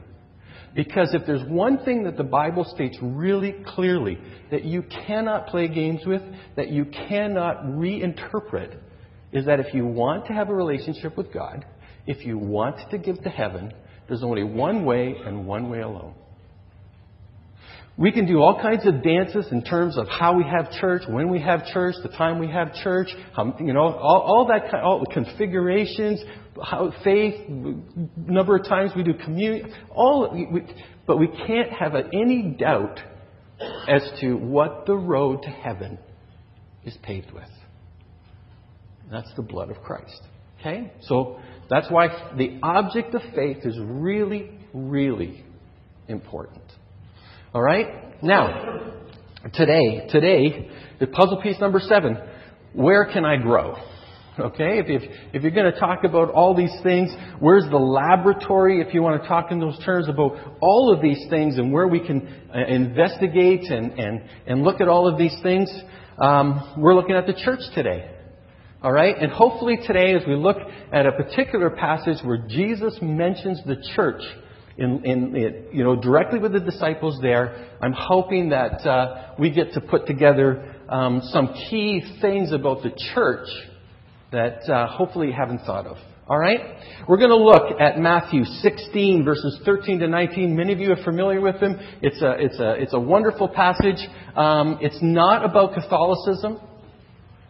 Because 0.74 1.12
if 1.12 1.26
there's 1.26 1.46
one 1.48 1.84
thing 1.84 2.04
that 2.04 2.16
the 2.16 2.24
Bible 2.24 2.64
states 2.64 2.96
really 3.02 3.54
clearly 3.66 4.18
that 4.50 4.64
you 4.64 4.82
cannot 5.06 5.48
play 5.48 5.68
games 5.68 6.00
with, 6.06 6.22
that 6.56 6.70
you 6.70 6.86
cannot 6.86 7.64
reinterpret, 7.64 8.76
is 9.32 9.44
that 9.46 9.60
if 9.60 9.74
you 9.74 9.86
want 9.86 10.26
to 10.26 10.32
have 10.32 10.48
a 10.48 10.54
relationship 10.54 11.16
with 11.16 11.32
God, 11.32 11.66
if 12.06 12.24
you 12.24 12.38
want 12.38 12.90
to 12.90 12.98
give 12.98 13.22
to 13.22 13.28
heaven, 13.28 13.72
there's 14.08 14.22
only 14.22 14.44
one 14.44 14.84
way 14.84 15.14
and 15.24 15.46
one 15.46 15.70
way 15.70 15.80
alone. 15.80 16.14
We 17.98 18.10
can 18.10 18.26
do 18.26 18.38
all 18.40 18.60
kinds 18.60 18.86
of 18.86 19.02
dances 19.02 19.46
in 19.52 19.62
terms 19.62 19.98
of 19.98 20.08
how 20.08 20.36
we 20.36 20.44
have 20.44 20.70
church, 20.80 21.02
when 21.06 21.30
we 21.30 21.40
have 21.40 21.66
church, 21.66 21.94
the 22.02 22.08
time 22.08 22.38
we 22.38 22.48
have 22.48 22.74
church, 22.82 23.08
how, 23.34 23.54
you 23.60 23.74
know, 23.74 23.80
all, 23.80 24.20
all 24.20 24.46
that, 24.46 24.74
all 24.80 25.00
the 25.00 25.12
configurations, 25.12 26.20
how 26.62 26.92
faith, 27.04 27.34
number 28.16 28.56
of 28.56 28.64
times 28.66 28.92
we 28.96 29.02
do 29.02 29.12
communion, 29.12 29.72
all, 29.90 30.32
we, 30.32 30.62
but 31.06 31.18
we 31.18 31.28
can't 31.46 31.70
have 31.70 31.94
any 31.94 32.56
doubt 32.58 32.98
as 33.88 34.02
to 34.20 34.34
what 34.34 34.86
the 34.86 34.94
road 34.94 35.42
to 35.42 35.50
heaven 35.50 35.98
is 36.84 36.96
paved 37.02 37.30
with. 37.32 37.44
That's 39.10 39.32
the 39.36 39.42
blood 39.42 39.70
of 39.70 39.82
Christ. 39.82 40.22
Okay? 40.60 40.92
So 41.02 41.38
that's 41.68 41.90
why 41.90 42.32
the 42.36 42.58
object 42.62 43.14
of 43.14 43.22
faith 43.34 43.58
is 43.64 43.78
really, 43.78 44.50
really 44.72 45.44
important. 46.08 46.64
All 47.54 47.60
right? 47.60 48.22
Now, 48.22 48.94
today, 49.52 50.06
today, 50.08 50.70
the 50.98 51.06
puzzle 51.06 51.42
piece 51.42 51.60
number 51.60 51.80
seven, 51.80 52.16
where 52.72 53.04
can 53.12 53.26
I 53.26 53.36
grow? 53.36 53.76
Okay, 54.40 54.78
if, 54.78 54.86
if, 54.88 55.10
if, 55.34 55.42
you're 55.42 55.50
going 55.50 55.70
to 55.70 55.78
talk 55.78 56.04
about 56.04 56.30
all 56.30 56.56
these 56.56 56.74
things, 56.82 57.10
where's 57.38 57.68
the 57.70 57.76
laboratory, 57.76 58.80
if 58.80 58.94
you 58.94 59.02
want 59.02 59.20
to 59.20 59.28
talk 59.28 59.50
in 59.50 59.60
those 59.60 59.78
terms 59.84 60.08
about 60.08 60.56
all 60.62 60.90
of 60.90 61.02
these 61.02 61.26
things 61.28 61.58
and 61.58 61.70
where 61.70 61.86
we 61.86 62.00
can 62.00 62.26
uh, 62.54 62.66
investigate 62.66 63.70
and, 63.70 63.98
and, 63.98 64.22
and 64.46 64.64
look 64.64 64.80
at 64.80 64.88
all 64.88 65.06
of 65.06 65.18
these 65.18 65.36
things, 65.42 65.70
um, 66.16 66.76
we're 66.78 66.94
looking 66.94 67.16
at 67.16 67.26
the 67.26 67.34
church 67.44 67.60
today. 67.74 68.10
All 68.82 68.92
right? 68.92 69.14
And 69.18 69.30
hopefully 69.30 69.76
today, 69.86 70.14
as 70.14 70.22
we 70.26 70.36
look 70.36 70.56
at 70.90 71.04
a 71.04 71.12
particular 71.12 71.68
passage 71.68 72.24
where 72.24 72.46
Jesus 72.48 72.96
mentions 73.02 73.60
the 73.66 73.76
church, 73.94 74.22
in, 74.78 75.04
in, 75.04 75.66
you 75.72 75.84
know, 75.84 75.96
directly 75.96 76.38
with 76.38 76.52
the 76.52 76.60
disciples 76.60 77.18
there, 77.20 77.68
I'm 77.80 77.92
hoping 77.92 78.50
that 78.50 78.86
uh, 78.86 79.34
we 79.38 79.50
get 79.50 79.72
to 79.74 79.80
put 79.80 80.06
together 80.06 80.74
um, 80.88 81.20
some 81.24 81.54
key 81.70 82.02
things 82.20 82.52
about 82.52 82.82
the 82.82 82.90
church 83.14 83.48
that 84.30 84.68
uh, 84.70 84.86
hopefully 84.86 85.28
you 85.28 85.34
haven't 85.34 85.60
thought 85.60 85.86
of. 85.86 85.96
All 86.28 86.38
right? 86.38 86.60
We're 87.08 87.18
going 87.18 87.30
to 87.30 87.36
look 87.36 87.80
at 87.80 87.98
Matthew 87.98 88.44
16, 88.44 89.24
verses 89.24 89.60
13 89.64 89.98
to 89.98 90.08
19. 90.08 90.56
Many 90.56 90.72
of 90.72 90.78
you 90.78 90.92
are 90.92 91.04
familiar 91.04 91.40
with 91.40 91.60
them. 91.60 91.78
It's 92.00 92.22
a, 92.22 92.36
it's 92.38 92.58
a, 92.58 92.74
it's 92.74 92.94
a 92.94 93.00
wonderful 93.00 93.48
passage. 93.48 93.98
Um, 94.36 94.78
it's 94.80 94.98
not 95.02 95.44
about 95.44 95.74
Catholicism. 95.74 96.60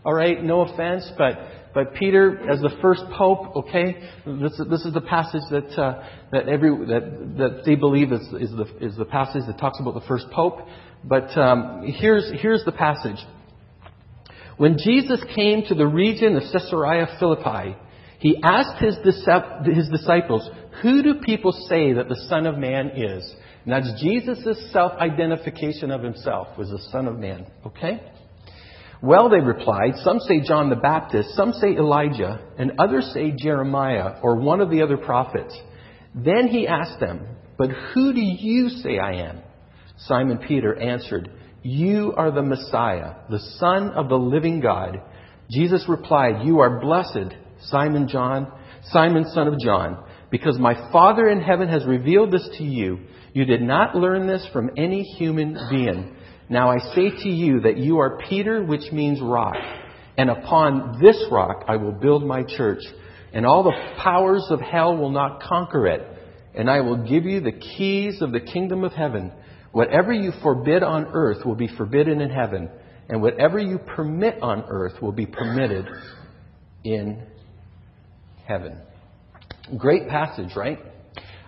All 0.04 0.14
right? 0.14 0.42
No 0.42 0.62
offense, 0.62 1.08
but 1.16 1.38
but 1.74 1.94
Peter, 1.94 2.50
as 2.50 2.60
the 2.60 2.70
first 2.82 3.02
pope, 3.16 3.56
okay, 3.56 3.96
this, 4.26 4.60
this 4.68 4.84
is 4.84 4.92
the 4.92 5.00
passage 5.00 5.42
that 5.50 5.80
uh, 5.80 6.04
that 6.30 6.48
every 6.48 6.70
that 6.86 7.34
that 7.38 7.62
they 7.64 7.76
believe 7.76 8.12
is, 8.12 8.20
is 8.38 8.50
the 8.50 8.66
is 8.80 8.96
the 8.96 9.06
passage 9.06 9.42
that 9.46 9.58
talks 9.58 9.80
about 9.80 9.94
the 9.94 10.06
first 10.06 10.26
pope. 10.30 10.58
But 11.04 11.36
um, 11.38 11.84
here's 11.86 12.30
here's 12.40 12.64
the 12.64 12.72
passage. 12.72 13.16
When 14.58 14.76
Jesus 14.76 15.24
came 15.34 15.64
to 15.68 15.74
the 15.74 15.86
region 15.86 16.36
of 16.36 16.42
Caesarea 16.52 17.16
Philippi, 17.18 17.76
he 18.18 18.38
asked 18.42 18.82
his, 18.82 18.96
his 19.64 19.88
disciples, 19.88 20.48
"Who 20.82 21.02
do 21.02 21.14
people 21.24 21.52
say 21.52 21.94
that 21.94 22.08
the 22.08 22.26
Son 22.28 22.46
of 22.46 22.58
Man 22.58 22.90
is?" 22.94 23.34
And 23.64 23.72
that's 23.72 24.02
Jesus' 24.02 24.72
self-identification 24.72 25.90
of 25.90 26.02
himself 26.02 26.58
was 26.58 26.68
the 26.70 26.80
Son 26.90 27.06
of 27.06 27.18
Man. 27.18 27.46
Okay. 27.66 28.02
Well, 29.02 29.28
they 29.28 29.40
replied, 29.40 29.94
some 30.04 30.20
say 30.20 30.40
John 30.46 30.70
the 30.70 30.76
Baptist, 30.76 31.30
some 31.34 31.52
say 31.54 31.74
Elijah, 31.74 32.40
and 32.56 32.74
others 32.78 33.10
say 33.12 33.32
Jeremiah 33.36 34.20
or 34.22 34.36
one 34.36 34.60
of 34.60 34.70
the 34.70 34.82
other 34.82 34.96
prophets. 34.96 35.58
Then 36.14 36.46
he 36.46 36.68
asked 36.68 37.00
them, 37.00 37.26
But 37.58 37.70
who 37.70 38.12
do 38.12 38.20
you 38.20 38.68
say 38.68 38.98
I 38.98 39.28
am? 39.28 39.40
Simon 40.06 40.38
Peter 40.38 40.78
answered, 40.78 41.30
You 41.62 42.14
are 42.16 42.30
the 42.30 42.42
Messiah, 42.42 43.14
the 43.28 43.40
Son 43.58 43.90
of 43.90 44.08
the 44.08 44.18
living 44.18 44.60
God. 44.60 45.00
Jesus 45.50 45.84
replied, 45.88 46.46
You 46.46 46.60
are 46.60 46.80
blessed, 46.80 47.34
Simon 47.64 48.06
John, 48.08 48.52
Simon 48.84 49.24
son 49.32 49.48
of 49.48 49.58
John, 49.58 50.04
because 50.30 50.58
my 50.58 50.74
Father 50.92 51.28
in 51.28 51.40
heaven 51.40 51.68
has 51.68 51.84
revealed 51.84 52.32
this 52.32 52.48
to 52.58 52.64
you. 52.64 53.00
You 53.32 53.44
did 53.44 53.62
not 53.62 53.96
learn 53.96 54.26
this 54.26 54.46
from 54.52 54.70
any 54.76 55.02
human 55.02 55.58
being. 55.70 56.16
Now 56.48 56.70
I 56.70 56.78
say 56.94 57.10
to 57.10 57.28
you 57.28 57.60
that 57.60 57.76
you 57.78 57.98
are 57.98 58.18
Peter, 58.28 58.62
which 58.62 58.92
means 58.92 59.20
rock. 59.20 59.56
And 60.16 60.30
upon 60.30 61.00
this 61.00 61.24
rock 61.30 61.64
I 61.68 61.76
will 61.76 61.92
build 61.92 62.24
my 62.24 62.42
church, 62.42 62.82
and 63.32 63.46
all 63.46 63.62
the 63.62 63.94
powers 64.02 64.46
of 64.50 64.60
hell 64.60 64.96
will 64.96 65.10
not 65.10 65.42
conquer 65.42 65.86
it. 65.86 66.06
And 66.54 66.68
I 66.68 66.80
will 66.80 67.08
give 67.08 67.24
you 67.24 67.40
the 67.40 67.52
keys 67.52 68.20
of 68.20 68.32
the 68.32 68.40
kingdom 68.40 68.84
of 68.84 68.92
heaven. 68.92 69.32
Whatever 69.72 70.12
you 70.12 70.32
forbid 70.42 70.82
on 70.82 71.06
earth 71.12 71.46
will 71.46 71.54
be 71.54 71.68
forbidden 71.68 72.20
in 72.20 72.28
heaven, 72.28 72.68
and 73.08 73.22
whatever 73.22 73.58
you 73.58 73.78
permit 73.78 74.42
on 74.42 74.64
earth 74.68 75.00
will 75.00 75.12
be 75.12 75.24
permitted 75.24 75.86
in 76.84 77.22
heaven. 78.46 78.76
Great 79.78 80.08
passage, 80.08 80.54
right? 80.54 80.78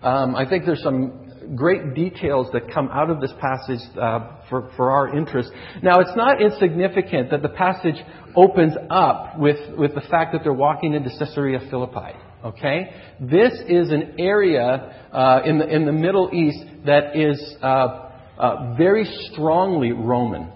Um, 0.03 0.35
I 0.35 0.49
think 0.49 0.65
there's 0.65 0.83
some 0.83 1.24
great 1.55 1.95
details 1.95 2.49
that 2.53 2.73
come 2.73 2.89
out 2.89 3.11
of 3.11 3.21
this 3.21 3.33
passage 3.41 3.81
uh, 3.99 4.37
for, 4.49 4.71
for 4.77 4.91
our 4.91 5.17
interest. 5.17 5.51
Now, 5.83 6.01
it's 6.01 6.17
not 6.17 6.41
insignificant 6.41 7.31
that 7.31 7.43
the 7.43 7.49
passage 7.49 7.97
opens 8.37 8.75
up 8.91 9.39
with, 9.39 9.59
with 9.77 9.95
the 9.95 10.03
fact 10.03 10.33
that 10.33 10.43
they're 10.43 10.53
walking 10.53 10.95
into 10.95 11.11
Caesarea 11.19 11.61
Philippi. 11.71 12.19
Okay? 12.45 12.91
This 13.21 13.53
is 13.69 13.91
an 13.91 14.17
area 14.19 15.09
uh, 15.13 15.41
in, 15.45 15.59
the, 15.59 15.69
in 15.69 15.87
the 15.87 15.93
Middle 15.93 16.31
East 16.33 16.59
that 16.87 17.17
is 17.17 17.57
uh, 17.63 18.01
uh 18.39 18.75
very 18.77 19.05
strongly 19.31 19.93
Roman. 19.93 20.51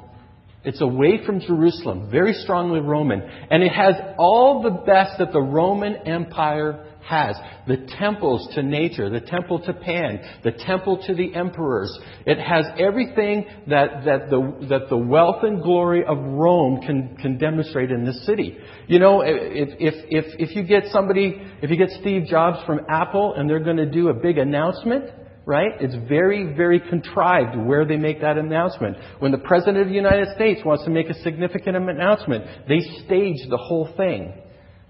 It's 0.64 0.80
away 0.80 1.24
from 1.24 1.40
Jerusalem, 1.40 2.10
very 2.10 2.32
strongly 2.32 2.80
Roman. 2.80 3.22
And 3.22 3.62
it 3.62 3.72
has 3.72 3.94
all 4.18 4.62
the 4.62 4.70
best 4.70 5.18
that 5.18 5.32
the 5.32 5.40
Roman 5.40 5.96
Empire 6.06 6.84
has. 7.02 7.36
The 7.66 7.86
temples 7.98 8.48
to 8.54 8.62
nature, 8.62 9.10
the 9.10 9.20
temple 9.20 9.60
to 9.60 9.72
Pan, 9.72 10.20
the 10.44 10.52
temple 10.52 11.02
to 11.06 11.14
the 11.14 11.34
emperors. 11.34 11.96
It 12.26 12.38
has 12.38 12.66
everything 12.78 13.46
that, 13.68 14.04
that, 14.04 14.30
the, 14.30 14.66
that 14.68 14.88
the 14.88 14.96
wealth 14.96 15.42
and 15.42 15.62
glory 15.62 16.04
of 16.04 16.18
Rome 16.18 16.80
can, 16.80 17.16
can 17.16 17.38
demonstrate 17.38 17.90
in 17.90 18.04
this 18.04 18.24
city. 18.26 18.56
You 18.86 18.98
know, 18.98 19.22
if, 19.22 19.68
if, 19.78 19.94
if, 20.08 20.50
if 20.50 20.56
you 20.56 20.62
get 20.64 20.84
somebody, 20.92 21.40
if 21.62 21.70
you 21.70 21.76
get 21.76 21.90
Steve 22.00 22.26
Jobs 22.26 22.58
from 22.66 22.80
Apple 22.88 23.34
and 23.36 23.48
they're 23.48 23.64
going 23.64 23.76
to 23.76 23.90
do 23.90 24.08
a 24.08 24.14
big 24.14 24.38
announcement, 24.38 25.10
right? 25.48 25.72
It's 25.80 25.96
very, 26.08 26.52
very 26.54 26.78
contrived 26.78 27.56
where 27.56 27.86
they 27.86 27.96
make 27.96 28.20
that 28.20 28.36
announcement. 28.36 28.98
When 29.18 29.32
the 29.32 29.38
President 29.38 29.78
of 29.78 29.88
the 29.88 29.94
United 29.94 30.28
States 30.34 30.60
wants 30.62 30.84
to 30.84 30.90
make 30.90 31.08
a 31.08 31.14
significant 31.22 31.74
announcement, 31.74 32.44
they 32.68 32.80
stage 33.06 33.48
the 33.48 33.56
whole 33.56 33.88
thing. 33.96 34.34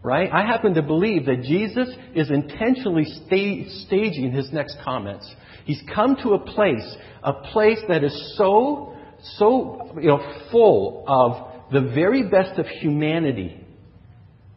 Right? 0.09 0.31
I 0.33 0.47
happen 0.47 0.73
to 0.73 0.81
believe 0.81 1.27
that 1.27 1.43
Jesus 1.43 1.87
is 2.15 2.31
intentionally 2.31 3.05
sta- 3.05 3.69
staging 3.85 4.33
his 4.33 4.51
next 4.55 4.79
comments. 4.83 5.31
He's 5.67 5.83
come 5.95 6.17
to 6.23 6.31
a 6.31 6.39
place, 6.39 6.97
a 7.23 7.35
place 7.35 7.77
that 7.89 8.03
is 8.03 8.35
so, 8.39 8.97
so, 9.37 9.93
you 10.01 10.09
know, 10.09 10.47
full 10.51 11.05
of 11.07 11.71
the 11.73 11.93
very 11.95 12.23
best 12.27 12.59
of 12.59 12.65
humanity. 12.65 13.63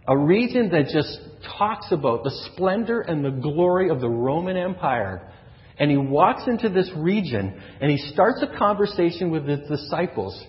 A 0.08 0.18
region 0.18 0.70
that 0.70 0.86
just 0.86 1.20
talks 1.58 1.88
about 1.92 2.24
the 2.24 2.32
splendor 2.54 3.02
and 3.02 3.26
the 3.26 3.32
glory 3.32 3.90
of 3.90 4.00
the 4.00 4.08
Roman 4.08 4.56
Empire. 4.56 5.30
And 5.78 5.92
he 5.92 5.98
walks 5.98 6.44
into 6.48 6.70
this 6.70 6.90
region 6.96 7.62
and 7.82 7.92
he 7.92 7.98
starts 8.14 8.42
a 8.42 8.58
conversation 8.58 9.32
with 9.32 9.46
his 9.46 9.68
disciples 9.68 10.42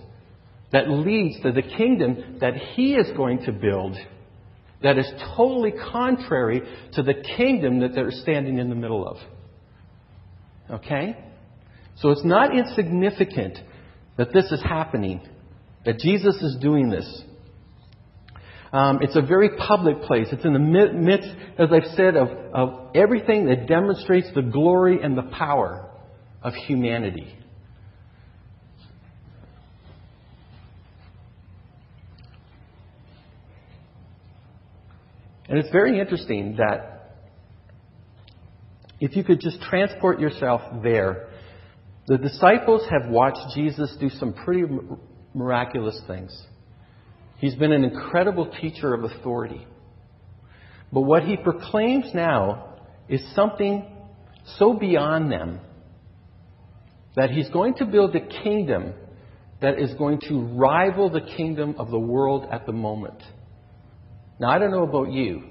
that 0.71 0.89
leads 0.89 1.43
to 1.43 1.51
the 1.51 1.63
kingdom 1.63 2.39
that 2.41 2.55
he 2.55 2.95
is 2.95 3.11
going 3.17 3.45
to 3.47 3.51
build 3.51 3.97
that 4.83 4.99
is 4.99 5.11
totally 5.37 5.73
contrary 5.93 6.63
to 6.95 7.03
the 7.03 7.15
kingdom 7.37 7.81
that 7.81 7.95
they're 7.95 8.11
standing 8.11 8.59
in 8.59 8.69
the 8.69 8.75
middle 8.75 9.07
of. 9.07 9.17
Okay? 10.71 11.17
So 11.97 12.11
it's 12.11 12.25
not 12.25 12.57
insignificant 12.57 13.59
that 14.17 14.33
this 14.33 14.51
is 14.51 14.63
happening, 14.63 15.21
that 15.85 15.99
Jesus 15.99 16.37
is 16.37 16.57
doing 16.61 16.91
this. 16.91 17.23
Um, 18.73 19.01
it's 19.03 19.17
a 19.17 19.23
very 19.23 19.51
public 19.57 20.03
place. 20.03 20.29
It's 20.33 20.45
in 20.45 20.55
the 20.55 20.59
midst, 20.59 21.29
as 21.59 21.69
I've 21.71 21.95
said, 21.95 22.17
of, 22.17 22.29
of 22.55 22.91
everything 22.95 23.47
that 23.47 23.67
demonstrates 23.67 24.29
the 24.35 24.43
glory 24.43 25.03
and 25.03 25.17
the 25.17 25.25
power 25.25 25.91
of 26.43 26.55
humanity. 26.55 27.37
And 35.53 35.61
it's 35.61 35.71
very 35.71 36.01
interesting 36.01 36.57
that 36.57 37.11
if 39.01 39.15
you 39.15 39.23
could 39.23 39.39
just 39.39 39.61
transport 39.61 40.19
yourself 40.19 40.63
there, 40.83 41.29
the 42.07 42.17
disciples 42.17 42.81
have 42.91 43.11
watched 43.11 43.55
Jesus 43.55 43.95
do 44.01 44.09
some 44.09 44.33
pretty 44.33 44.65
miraculous 45.35 46.01
things. 46.07 46.35
He's 47.37 47.55
been 47.55 47.71
an 47.71 47.85
incredible 47.85 48.51
teacher 48.63 48.95
of 48.95 49.05
authority. 49.05 49.67
But 50.91 51.03
what 51.03 51.25
he 51.25 51.37
proclaims 51.37 52.07
now 52.15 52.79
is 53.11 53.21
something 53.35 53.85
so 54.57 54.73
beyond 54.73 55.31
them 55.31 55.61
that 57.15 57.29
he's 57.29 57.51
going 57.51 57.75
to 57.75 57.85
build 57.85 58.17
a 58.17 58.27
kingdom 58.43 58.95
that 59.61 59.79
is 59.79 59.93
going 59.99 60.21
to 60.31 60.41
rival 60.41 61.11
the 61.11 61.21
kingdom 61.21 61.75
of 61.77 61.91
the 61.91 61.99
world 61.99 62.47
at 62.51 62.65
the 62.65 62.73
moment. 62.73 63.23
Now, 64.43 64.51
I 64.51 64.59
don't 64.59 64.73
know 64.73 64.83
about 64.83 65.13
you, 65.13 65.45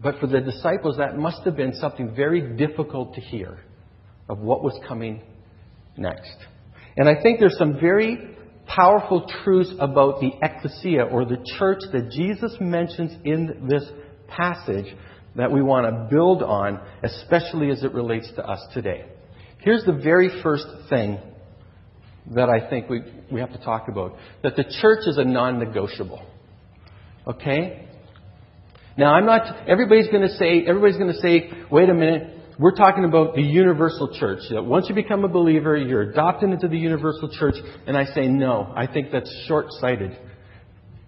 but 0.00 0.20
for 0.20 0.28
the 0.28 0.40
disciples, 0.40 0.98
that 0.98 1.18
must 1.18 1.42
have 1.42 1.56
been 1.56 1.74
something 1.74 2.14
very 2.14 2.56
difficult 2.56 3.16
to 3.16 3.20
hear 3.20 3.58
of 4.28 4.38
what 4.38 4.62
was 4.62 4.78
coming 4.86 5.20
next. 5.96 6.36
And 6.96 7.08
I 7.08 7.20
think 7.20 7.40
there's 7.40 7.58
some 7.58 7.80
very 7.80 8.36
powerful 8.68 9.28
truths 9.42 9.72
about 9.80 10.20
the 10.20 10.30
ecclesia 10.40 11.02
or 11.02 11.24
the 11.24 11.44
church 11.58 11.80
that 11.92 12.12
Jesus 12.12 12.56
mentions 12.60 13.10
in 13.24 13.66
this 13.68 13.82
passage 14.28 14.94
that 15.34 15.50
we 15.50 15.60
want 15.60 15.84
to 15.86 16.14
build 16.14 16.44
on, 16.44 16.80
especially 17.02 17.70
as 17.70 17.82
it 17.82 17.92
relates 17.92 18.30
to 18.36 18.48
us 18.48 18.64
today. 18.72 19.04
Here's 19.62 19.84
the 19.84 19.94
very 19.94 20.30
first 20.44 20.68
thing 20.88 21.18
that 22.36 22.48
I 22.48 22.70
think 22.70 22.88
we, 22.88 23.00
we 23.32 23.40
have 23.40 23.50
to 23.50 23.58
talk 23.58 23.88
about 23.88 24.14
that 24.44 24.54
the 24.54 24.62
church 24.80 25.08
is 25.08 25.18
a 25.18 25.24
non 25.24 25.58
negotiable. 25.58 26.24
Okay? 27.26 27.88
Now, 28.96 29.14
I'm 29.14 29.26
not, 29.26 29.68
everybody's 29.68 30.08
going 30.08 30.22
to 30.22 30.34
say, 30.34 30.64
everybody's 30.66 30.96
going 30.96 31.12
to 31.12 31.20
say, 31.20 31.50
wait 31.70 31.88
a 31.88 31.94
minute, 31.94 32.30
we're 32.58 32.76
talking 32.76 33.04
about 33.04 33.34
the 33.34 33.42
universal 33.42 34.16
church. 34.16 34.40
That 34.50 34.64
once 34.64 34.86
you 34.88 34.94
become 34.94 35.24
a 35.24 35.28
believer, 35.28 35.76
you're 35.76 36.02
adopted 36.02 36.50
into 36.50 36.68
the 36.68 36.78
universal 36.78 37.28
church. 37.28 37.56
And 37.86 37.96
I 37.96 38.04
say, 38.04 38.28
no, 38.28 38.72
I 38.76 38.86
think 38.86 39.10
that's 39.10 39.32
short 39.48 39.66
sighted. 39.80 40.16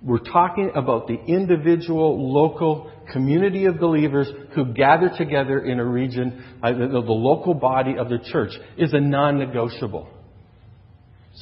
We're 0.03 0.19
talking 0.19 0.73
about 0.75 1.07
the 1.07 1.15
individual, 1.15 2.33
local 2.33 2.91
community 3.13 3.67
of 3.67 3.79
believers 3.79 4.29
who 4.55 4.73
gather 4.73 5.11
together 5.17 5.61
in 5.61 5.79
a 5.79 5.85
region. 5.85 6.45
Uh, 6.63 6.73
the, 6.73 6.89
the 6.89 7.13
local 7.13 7.55
body 7.55 7.97
of 7.99 8.09
the 8.09 8.19
church 8.31 8.51
is 8.77 8.93
a 8.93 9.01
non 9.01 9.39
negotiable. 9.39 10.09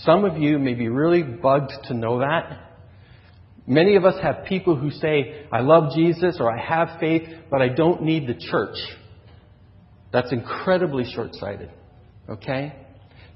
Some 0.03 0.25
of 0.25 0.39
you 0.39 0.59
may 0.59 0.75
be 0.75 0.89
really 0.89 1.23
bugged 1.23 1.73
to 1.85 1.95
know 1.95 2.19
that. 2.19 2.74
Many 3.67 3.97
of 3.97 4.05
us 4.05 4.21
have 4.23 4.45
people 4.47 4.77
who 4.77 4.91
say, 4.91 5.47
I 5.51 5.61
love 5.61 5.95
Jesus 5.95 6.37
or 6.39 6.51
I 6.51 6.63
have 6.63 7.01
faith, 7.01 7.23
but 7.51 7.63
I 7.63 7.69
don't 7.69 8.03
need 8.03 8.27
the 8.27 8.35
church. 8.35 8.77
That's 10.13 10.33
incredibly 10.33 11.05
short 11.11 11.35
sighted. 11.35 11.71
Okay? 12.29 12.75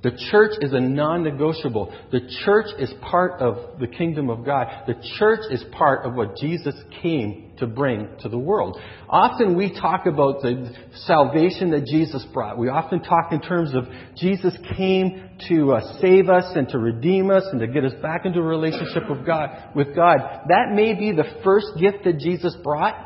The 0.01 0.13
church 0.31 0.53
is 0.61 0.73
a 0.73 0.79
non 0.79 1.25
negotiable. 1.25 1.93
The 2.13 2.21
church 2.45 2.67
is 2.79 2.93
part 3.03 3.41
of 3.41 3.81
the 3.81 3.89
kingdom 3.89 4.31
of 4.31 4.45
God. 4.45 4.69
The 4.87 4.95
church 5.19 5.41
is 5.51 5.65
part 5.73 6.07
of 6.07 6.15
what 6.15 6.37
Jesus 6.37 6.75
came 7.03 7.51
to 7.59 7.67
bring 7.67 8.09
to 8.21 8.29
the 8.29 8.39
world. 8.39 8.79
Often 9.09 9.57
we 9.57 9.73
talk 9.73 10.07
about 10.07 10.43
the 10.43 10.73
salvation 11.07 11.73
that 11.73 11.85
Jesus 11.87 12.25
brought. 12.33 12.59
We 12.59 12.69
often 12.69 13.03
talk 13.03 13.33
in 13.33 13.41
terms 13.41 13.75
of 13.75 13.87
Jesus 14.17 14.57
came 14.77 15.31
to 15.49 15.73
uh, 15.73 16.01
save 16.01 16.29
us 16.29 16.45
and 16.55 16.69
to 16.69 16.79
redeem 16.79 17.33
us 17.33 17.43
and 17.51 17.59
to 17.59 17.67
get 17.67 17.85
us 17.85 17.95
back 18.01 18.25
into 18.25 18.39
a 18.39 18.45
relationship 18.45 19.11
with 19.11 19.27
God, 19.27 19.75
with 19.75 19.97
God. 19.97 20.19
That 20.49 20.75
may 20.75 20.95
be 20.95 21.11
the 21.11 21.41
first 21.43 21.67
gift 21.81 22.05
that 22.05 22.21
Jesus 22.21 22.55
brought. 22.63 23.05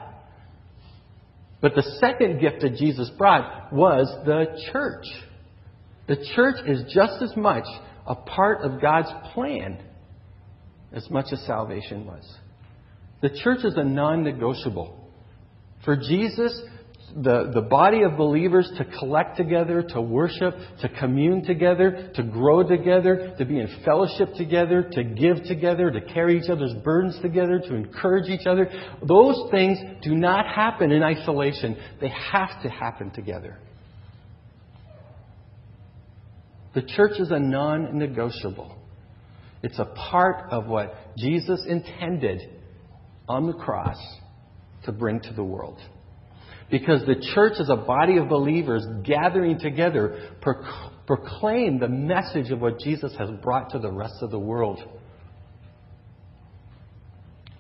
But 1.62 1.74
the 1.74 1.98
second 2.00 2.38
gift 2.38 2.60
that 2.60 2.74
Jesus 2.76 3.08
brought 3.16 3.72
was 3.72 4.08
the 4.26 4.60
church. 4.72 5.06
The 6.08 6.16
church 6.34 6.56
is 6.66 6.82
just 6.92 7.22
as 7.22 7.36
much 7.36 7.64
a 8.06 8.14
part 8.14 8.62
of 8.62 8.80
God's 8.80 9.08
plan 9.32 9.78
as 10.92 11.08
much 11.10 11.26
as 11.32 11.40
salvation 11.46 12.06
was. 12.06 12.24
The 13.22 13.30
church 13.42 13.64
is 13.64 13.74
a 13.76 13.84
non 13.84 14.24
negotiable. 14.24 14.98
For 15.84 15.96
Jesus, 15.96 16.60
the, 17.14 17.50
the 17.54 17.60
body 17.60 18.02
of 18.02 18.16
believers 18.16 18.70
to 18.78 18.84
collect 18.98 19.36
together, 19.36 19.82
to 19.90 20.00
worship, 20.00 20.54
to 20.80 20.88
commune 21.00 21.44
together, 21.44 22.10
to 22.14 22.22
grow 22.22 22.66
together, 22.66 23.34
to 23.38 23.44
be 23.44 23.58
in 23.58 23.68
fellowship 23.84 24.34
together, 24.36 24.88
to 24.92 25.04
give 25.04 25.44
together, 25.44 25.90
to 25.90 26.00
carry 26.00 26.38
each 26.38 26.50
other's 26.50 26.74
burdens 26.84 27.18
together, 27.20 27.58
to 27.60 27.74
encourage 27.74 28.28
each 28.28 28.46
other. 28.46 28.68
Those 29.06 29.50
things 29.50 29.78
do 30.02 30.14
not 30.14 30.46
happen 30.46 30.90
in 30.90 31.02
isolation. 31.02 31.76
They 32.00 32.12
have 32.32 32.62
to 32.62 32.68
happen 32.68 33.10
together. 33.10 33.58
The 36.74 36.82
church 36.82 37.18
is 37.18 37.30
a 37.30 37.38
non 37.38 37.98
negotiable. 37.98 38.76
It's 39.62 39.78
a 39.78 39.84
part 39.84 40.50
of 40.50 40.66
what 40.66 40.94
Jesus 41.16 41.64
intended 41.68 42.40
on 43.28 43.46
the 43.46 43.52
cross 43.52 43.98
to 44.84 44.92
bring 44.92 45.20
to 45.20 45.32
the 45.32 45.44
world. 45.44 45.78
Because 46.70 47.02
the 47.06 47.22
church 47.34 47.54
is 47.60 47.68
a 47.68 47.76
body 47.76 48.16
of 48.16 48.28
believers 48.28 48.84
gathering 49.04 49.58
together 49.58 50.30
proclaim 51.06 51.78
the 51.78 51.88
message 51.88 52.50
of 52.50 52.60
what 52.60 52.78
Jesus 52.80 53.14
has 53.18 53.28
brought 53.42 53.70
to 53.70 53.78
the 53.78 53.90
rest 53.90 54.14
of 54.22 54.30
the 54.30 54.38
world. 54.38 54.80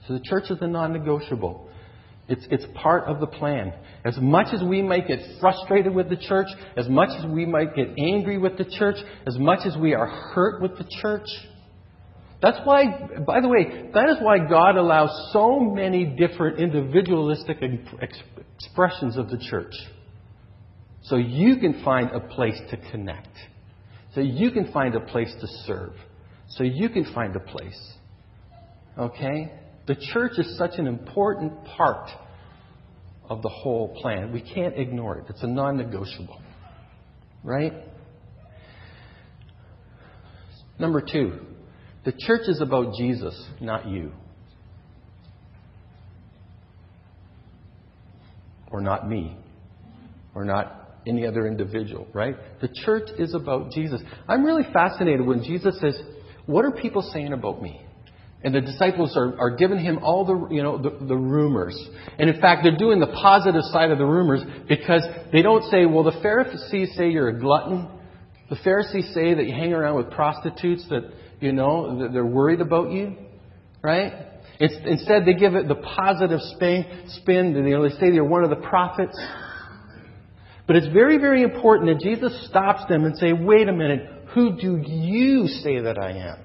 So 0.06 0.14
the 0.14 0.20
church 0.20 0.44
is 0.50 0.58
a 0.60 0.66
non 0.66 0.92
negotiable. 0.92 1.68
It's, 2.28 2.46
it's 2.50 2.64
part 2.74 3.04
of 3.04 3.20
the 3.20 3.26
plan. 3.26 3.72
As 4.04 4.16
much 4.18 4.54
as 4.54 4.62
we 4.62 4.80
might 4.80 5.08
get 5.08 5.18
frustrated 5.40 5.94
with 5.94 6.08
the 6.08 6.16
church, 6.16 6.46
as 6.76 6.88
much 6.88 7.10
as 7.18 7.26
we 7.26 7.44
might 7.44 7.74
get 7.74 7.88
angry 7.98 8.38
with 8.38 8.56
the 8.58 8.64
church, 8.64 8.96
as 9.26 9.36
much 9.38 9.66
as 9.66 9.76
we 9.76 9.94
are 9.94 10.06
hurt 10.06 10.62
with 10.62 10.78
the 10.78 10.86
church, 11.00 11.26
that's 12.40 12.58
why, 12.64 12.84
by 13.24 13.40
the 13.40 13.48
way, 13.48 13.90
that 13.94 14.08
is 14.08 14.16
why 14.20 14.38
God 14.38 14.76
allows 14.76 15.30
so 15.32 15.60
many 15.60 16.04
different 16.04 16.58
individualistic 16.58 17.58
expressions 17.62 19.16
of 19.16 19.28
the 19.28 19.38
church. 19.38 19.74
So 21.04 21.16
you 21.16 21.56
can 21.56 21.82
find 21.84 22.10
a 22.10 22.20
place 22.20 22.60
to 22.70 22.76
connect. 22.90 23.36
So 24.14 24.20
you 24.20 24.50
can 24.50 24.72
find 24.72 24.94
a 24.94 25.00
place 25.00 25.32
to 25.40 25.46
serve. 25.66 25.92
So 26.48 26.64
you 26.64 26.88
can 26.88 27.12
find 27.14 27.34
a 27.36 27.40
place. 27.40 27.92
Okay? 28.98 29.52
The 29.86 29.96
church 30.12 30.32
is 30.38 30.56
such 30.56 30.72
an 30.78 30.86
important 30.86 31.64
part 31.64 32.08
of 33.28 33.42
the 33.42 33.48
whole 33.48 33.88
plan. 34.00 34.32
We 34.32 34.40
can't 34.40 34.78
ignore 34.78 35.18
it. 35.18 35.24
It's 35.28 35.42
a 35.42 35.46
non 35.46 35.76
negotiable. 35.76 36.40
Right? 37.42 37.72
Number 40.78 41.00
two, 41.00 41.38
the 42.04 42.12
church 42.12 42.48
is 42.48 42.60
about 42.60 42.94
Jesus, 42.94 43.40
not 43.60 43.88
you. 43.88 44.12
Or 48.70 48.80
not 48.80 49.08
me. 49.08 49.36
Or 50.34 50.44
not 50.44 50.82
any 51.06 51.26
other 51.26 51.46
individual, 51.46 52.06
right? 52.12 52.36
The 52.60 52.68
church 52.84 53.08
is 53.18 53.34
about 53.34 53.72
Jesus. 53.72 54.00
I'm 54.28 54.44
really 54.44 54.64
fascinated 54.72 55.26
when 55.26 55.42
Jesus 55.42 55.78
says, 55.80 56.00
What 56.46 56.64
are 56.64 56.70
people 56.70 57.02
saying 57.12 57.32
about 57.32 57.60
me? 57.60 57.81
And 58.44 58.54
the 58.54 58.60
disciples 58.60 59.16
are, 59.16 59.38
are 59.38 59.56
giving 59.56 59.78
him 59.78 60.00
all 60.02 60.24
the, 60.24 60.54
you 60.54 60.62
know, 60.62 60.76
the, 60.76 60.90
the 61.06 61.16
rumors. 61.16 61.78
And 62.18 62.28
in 62.28 62.40
fact, 62.40 62.62
they're 62.64 62.76
doing 62.76 62.98
the 62.98 63.06
positive 63.06 63.62
side 63.70 63.90
of 63.90 63.98
the 63.98 64.04
rumors 64.04 64.42
because 64.68 65.02
they 65.32 65.42
don't 65.42 65.62
say, 65.70 65.86
well, 65.86 66.02
the 66.02 66.18
Pharisees 66.22 66.92
say 66.96 67.10
you're 67.10 67.28
a 67.28 67.38
glutton. 67.38 67.88
The 68.50 68.56
Pharisees 68.56 69.12
say 69.14 69.34
that 69.34 69.44
you 69.46 69.52
hang 69.52 69.72
around 69.72 69.96
with 69.96 70.10
prostitutes, 70.10 70.86
that, 70.88 71.12
you 71.40 71.52
know, 71.52 72.00
that 72.00 72.12
they're 72.12 72.26
worried 72.26 72.60
about 72.60 72.90
you. 72.90 73.16
Right? 73.80 74.12
It's, 74.58 74.74
instead, 74.86 75.24
they 75.24 75.34
give 75.34 75.54
it 75.54 75.68
the 75.68 75.76
positive 75.76 76.40
spin, 76.54 77.04
spin. 77.08 77.54
You 77.66 77.88
they 77.88 77.94
say 77.96 78.12
you're 78.12 78.24
one 78.24 78.44
of 78.44 78.50
the 78.50 78.56
prophets. 78.56 79.18
But 80.66 80.76
it's 80.76 80.88
very, 80.92 81.18
very 81.18 81.42
important 81.42 81.88
that 81.88 82.04
Jesus 82.04 82.46
stops 82.48 82.88
them 82.88 83.04
and 83.04 83.16
say, 83.18 83.32
wait 83.32 83.68
a 83.68 83.72
minute, 83.72 84.28
who 84.34 84.56
do 84.56 84.82
you 84.86 85.46
say 85.46 85.80
that 85.80 85.98
I 85.98 86.12
am? 86.12 86.38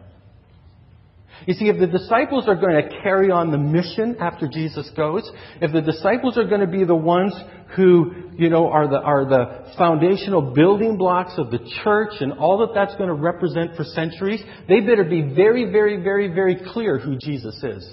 You 1.45 1.53
see, 1.53 1.69
if 1.69 1.79
the 1.79 1.87
disciples 1.87 2.45
are 2.47 2.55
going 2.55 2.81
to 2.81 3.01
carry 3.01 3.31
on 3.31 3.51
the 3.51 3.57
mission 3.57 4.17
after 4.19 4.47
Jesus 4.47 4.89
goes, 4.95 5.29
if 5.61 5.71
the 5.71 5.81
disciples 5.81 6.37
are 6.37 6.45
going 6.45 6.61
to 6.61 6.67
be 6.67 6.83
the 6.83 6.95
ones 6.95 7.33
who, 7.75 8.31
you 8.37 8.49
know, 8.49 8.69
are 8.69 8.87
the, 8.87 8.97
are 8.97 9.25
the 9.25 9.73
foundational 9.77 10.53
building 10.53 10.97
blocks 10.97 11.33
of 11.37 11.51
the 11.51 11.59
church 11.83 12.13
and 12.19 12.33
all 12.33 12.57
that 12.59 12.73
that's 12.73 12.95
going 12.95 13.09
to 13.09 13.15
represent 13.15 13.75
for 13.75 13.83
centuries, 13.83 14.41
they 14.67 14.79
better 14.79 15.03
be 15.03 15.21
very, 15.21 15.71
very, 15.71 16.01
very, 16.01 16.27
very 16.27 16.57
clear 16.73 16.97
who 16.97 17.17
Jesus 17.17 17.55
is. 17.63 17.87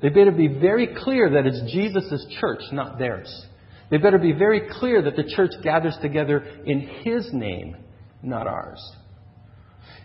They 0.00 0.08
better 0.08 0.32
be 0.32 0.48
very 0.48 0.88
clear 1.04 1.30
that 1.30 1.46
it's 1.46 1.72
Jesus' 1.72 2.26
church, 2.40 2.60
not 2.72 2.98
theirs. 2.98 3.46
They 3.90 3.98
better 3.98 4.18
be 4.18 4.32
very 4.32 4.62
clear 4.80 5.02
that 5.02 5.16
the 5.16 5.30
church 5.36 5.52
gathers 5.62 5.96
together 6.00 6.38
in 6.64 6.80
His 7.04 7.28
name, 7.32 7.76
not 8.22 8.46
ours. 8.46 8.80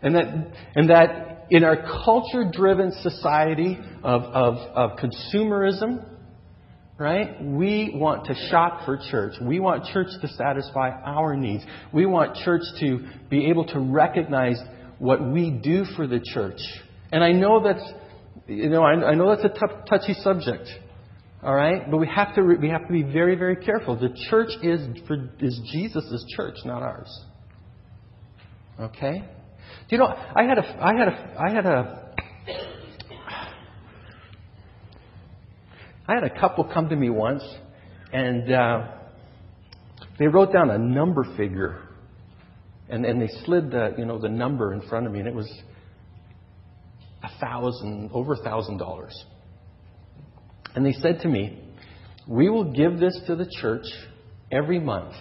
And 0.01 0.15
that, 0.15 0.27
and 0.75 0.89
that 0.89 1.36
in 1.49 1.63
our 1.63 1.77
culture 2.03 2.43
driven 2.51 2.91
society 3.01 3.77
of, 4.03 4.23
of, 4.23 4.55
of 4.75 4.99
consumerism, 4.99 6.05
right? 6.97 7.41
We 7.43 7.91
want 7.93 8.25
to 8.25 8.35
shop 8.49 8.85
for 8.85 8.99
church. 9.11 9.33
We 9.41 9.59
want 9.59 9.85
church 9.85 10.07
to 10.21 10.27
satisfy 10.27 10.89
our 10.89 11.35
needs. 11.35 11.63
We 11.93 12.05
want 12.05 12.35
church 12.43 12.63
to 12.79 13.07
be 13.29 13.49
able 13.49 13.65
to 13.67 13.79
recognize 13.79 14.57
what 14.99 15.23
we 15.23 15.51
do 15.51 15.85
for 15.95 16.07
the 16.07 16.19
church. 16.33 16.59
And 17.11 17.23
I 17.23 17.31
know 17.31 17.63
that's, 17.63 17.83
you 18.47 18.69
know, 18.69 18.83
I, 18.83 19.11
I 19.11 19.13
know 19.13 19.35
that's 19.35 19.45
a 19.45 19.59
tough, 19.59 19.85
touchy 19.87 20.13
subject. 20.13 20.67
All 21.43 21.53
right, 21.53 21.89
but 21.89 21.97
we 21.97 22.07
have 22.07 22.33
to 22.33 22.41
we 22.41 22.67
have 22.69 22.87
to 22.87 22.91
be 22.91 23.03
very 23.03 23.35
very 23.35 23.55
careful. 23.55 23.95
The 23.95 24.09
church 24.29 24.49
is 24.63 24.81
for, 25.07 25.29
is 25.39 25.61
Jesus' 25.71 26.25
church, 26.35 26.55
not 26.65 26.81
ours. 26.81 27.25
Okay? 28.79 29.23
Do 29.89 29.95
you 29.95 29.99
know, 29.99 30.07
I 30.07 30.43
had 30.43 30.57
a, 30.57 30.83
I 30.83 30.93
had 30.97 31.07
a, 31.07 31.35
I 31.39 31.49
had 31.53 31.65
a, 31.65 32.13
I 36.09 36.13
had 36.13 36.23
a 36.25 36.39
couple 36.39 36.65
come 36.65 36.89
to 36.89 36.95
me 36.95 37.09
once, 37.09 37.43
and 38.11 38.51
uh, 38.51 38.87
they 40.19 40.27
wrote 40.27 40.51
down 40.51 40.71
a 40.71 40.77
number 40.77 41.23
figure, 41.37 41.83
and, 42.89 43.05
and 43.05 43.21
they 43.21 43.29
slid 43.45 43.71
the, 43.71 43.93
you 43.97 44.03
know, 44.03 44.19
the 44.19 44.27
number 44.27 44.73
in 44.73 44.81
front 44.89 45.05
of 45.05 45.13
me, 45.13 45.19
and 45.19 45.27
it 45.27 45.35
was 45.35 45.49
a 47.23 47.39
thousand, 47.39 48.09
over 48.13 48.33
a 48.33 48.43
thousand 48.43 48.79
dollars. 48.79 49.17
And 50.75 50.85
they 50.85 50.93
said 50.93 51.21
to 51.21 51.29
me, 51.29 51.63
"We 52.27 52.49
will 52.49 52.73
give 52.73 52.99
this 52.99 53.17
to 53.27 53.37
the 53.37 53.49
church 53.61 53.85
every 54.51 54.79
month 54.79 55.13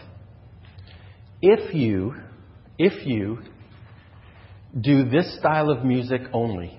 if 1.40 1.72
you, 1.72 2.14
if 2.78 3.06
you 3.06 3.38
do 4.80 5.08
this 5.08 5.38
style 5.38 5.70
of 5.70 5.84
music 5.84 6.22
only." 6.32 6.78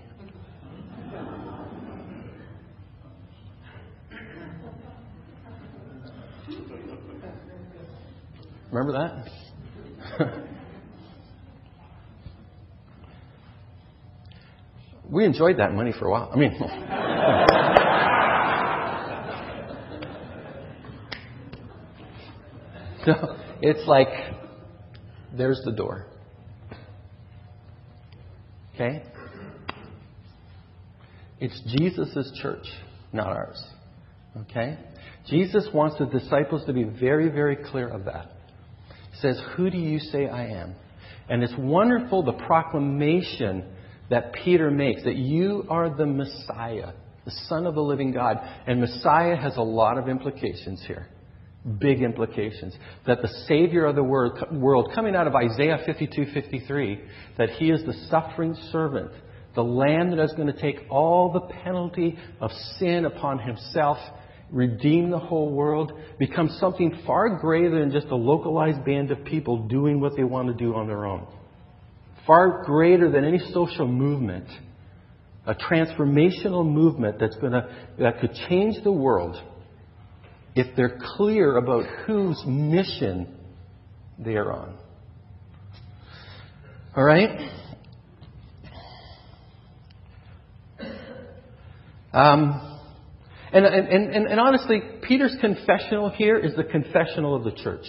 Remember 8.72 8.94
that? 8.94 9.28
we 15.10 15.26
enjoyed 15.26 15.58
that 15.58 15.74
money 15.74 15.92
for 15.98 16.06
a 16.06 16.12
while. 16.12 16.30
I 16.34 16.36
mean, 16.36 16.52
so 23.06 23.38
it's 23.62 23.88
like 23.88 24.10
there's 25.36 25.62
the 25.64 25.72
door. 25.72 26.08
Okay? 28.78 29.02
It's 31.40 31.60
Jesus' 31.78 32.32
church, 32.42 32.66
not 33.12 33.28
ours. 33.28 33.64
Okay? 34.42 34.78
Jesus 35.28 35.68
wants 35.74 35.98
the 35.98 36.06
disciples 36.06 36.64
to 36.66 36.74
be 36.74 36.84
very, 36.84 37.30
very 37.30 37.56
clear 37.56 37.88
of 37.90 38.06
that 38.06 38.32
He 39.12 39.20
says, 39.20 39.42
Who 39.56 39.70
do 39.72 39.78
you 39.78 40.00
say 40.00 40.28
I 40.28 40.46
am? 40.48 40.76
And 41.28 41.44
it's 41.44 41.54
wonderful 41.58 42.24
the 42.24 42.34
proclamation 42.34 43.66
that 44.10 44.34
Peter 44.34 44.70
makes 44.70 45.04
that 45.04 45.16
you 45.16 45.66
are 45.70 45.90
the 45.90 46.06
Messiah, 46.06 46.94
the 47.26 47.32
Son 47.48 47.66
of 47.66 47.74
the 47.74 47.82
living 47.82 48.12
God. 48.12 48.38
And 48.68 48.80
Messiah 48.80 49.36
has 49.36 49.58
a 49.58 49.62
lot 49.62 49.98
of 49.98 50.08
implications 50.08 50.84
here. 50.88 51.08
Big 51.80 52.02
implications. 52.02 52.74
That 53.06 53.22
the 53.22 53.28
Savior 53.48 53.86
of 53.86 53.96
the 53.96 54.04
world, 54.04 54.92
coming 54.96 55.16
out 55.16 55.28
of 55.28 55.36
Isaiah 55.36 55.80
52 55.86 56.28
53, 56.34 57.02
that 57.38 57.50
He 57.52 57.70
is 57.70 57.84
the 57.86 57.94
suffering 58.10 58.56
servant, 58.72 59.12
the 59.54 59.64
Lamb 59.64 60.12
that 60.12 60.24
is 60.24 60.34
going 60.34 60.52
to 60.52 60.62
take 60.62 60.78
all 60.90 61.32
the 61.32 61.42
penalty 61.64 62.18
of 62.40 62.52
sin 62.78 63.06
upon 63.06 63.40
Himself 63.40 63.98
redeem 64.52 65.10
the 65.10 65.20
whole 65.20 65.52
world, 65.52 65.92
become 66.20 66.50
something 66.60 67.02
far 67.06 67.38
greater 67.38 67.80
than 67.80 67.92
just 67.92 68.08
a 68.08 68.16
localized 68.16 68.84
band 68.86 69.12
of 69.12 69.24
people 69.26 69.68
doing 69.68 70.00
what 70.00 70.16
they 70.16 70.24
want 70.24 70.48
to 70.48 70.54
do 70.54 70.74
on 70.76 70.88
their 70.88 71.06
own. 71.06 71.28
Far 72.26 72.64
greater 72.64 73.12
than 73.12 73.26
any 73.26 73.40
social 73.52 73.88
movement. 73.88 74.48
A 75.46 75.56
transformational 75.56 76.66
movement 76.66 77.20
that's 77.20 77.36
gonna, 77.38 77.94
that 78.00 78.20
could 78.20 78.34
change 78.50 78.84
the 78.84 78.92
world 78.92 79.42
if 80.58 80.76
they're 80.76 81.00
clear 81.16 81.58
about 81.58 81.86
whose 82.06 82.42
mission 82.46 83.36
they 84.18 84.36
are 84.36 84.52
on. 84.52 84.76
All 86.96 87.04
right? 87.04 87.52
Um, 92.12 92.80
and, 93.52 93.66
and, 93.66 93.88
and, 93.88 94.28
and 94.28 94.40
honestly, 94.40 94.82
Peter's 95.08 95.36
confessional 95.40 96.10
here 96.10 96.38
is 96.38 96.56
the 96.56 96.64
confessional 96.64 97.36
of 97.36 97.44
the 97.44 97.52
church 97.52 97.86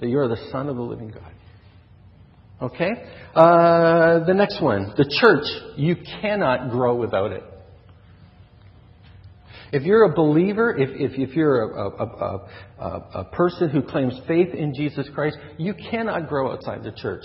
that 0.00 0.08
you 0.08 0.18
are 0.18 0.28
the 0.28 0.50
Son 0.52 0.68
of 0.68 0.76
the 0.76 0.82
living 0.82 1.08
God. 1.10 1.32
Okay? 2.62 2.90
Uh, 3.34 4.24
the 4.24 4.34
next 4.34 4.62
one. 4.62 4.94
The 4.96 5.12
church. 5.20 5.44
You 5.76 5.96
cannot 6.20 6.70
grow 6.70 6.94
without 6.94 7.32
it. 7.32 7.42
If 9.72 9.84
you're 9.84 10.04
a 10.04 10.14
believer, 10.14 10.76
if, 10.76 10.90
if, 10.90 11.18
if 11.18 11.34
you're 11.34 11.62
a, 11.62 11.88
a, 11.88 12.06
a, 12.78 13.20
a, 13.20 13.24
person 13.24 13.70
who 13.70 13.80
claims 13.80 14.14
faith 14.28 14.52
in 14.54 14.74
Jesus 14.74 15.08
Christ, 15.14 15.38
you 15.56 15.72
cannot 15.90 16.28
grow 16.28 16.52
outside 16.52 16.84
the 16.84 16.92
church. 16.92 17.24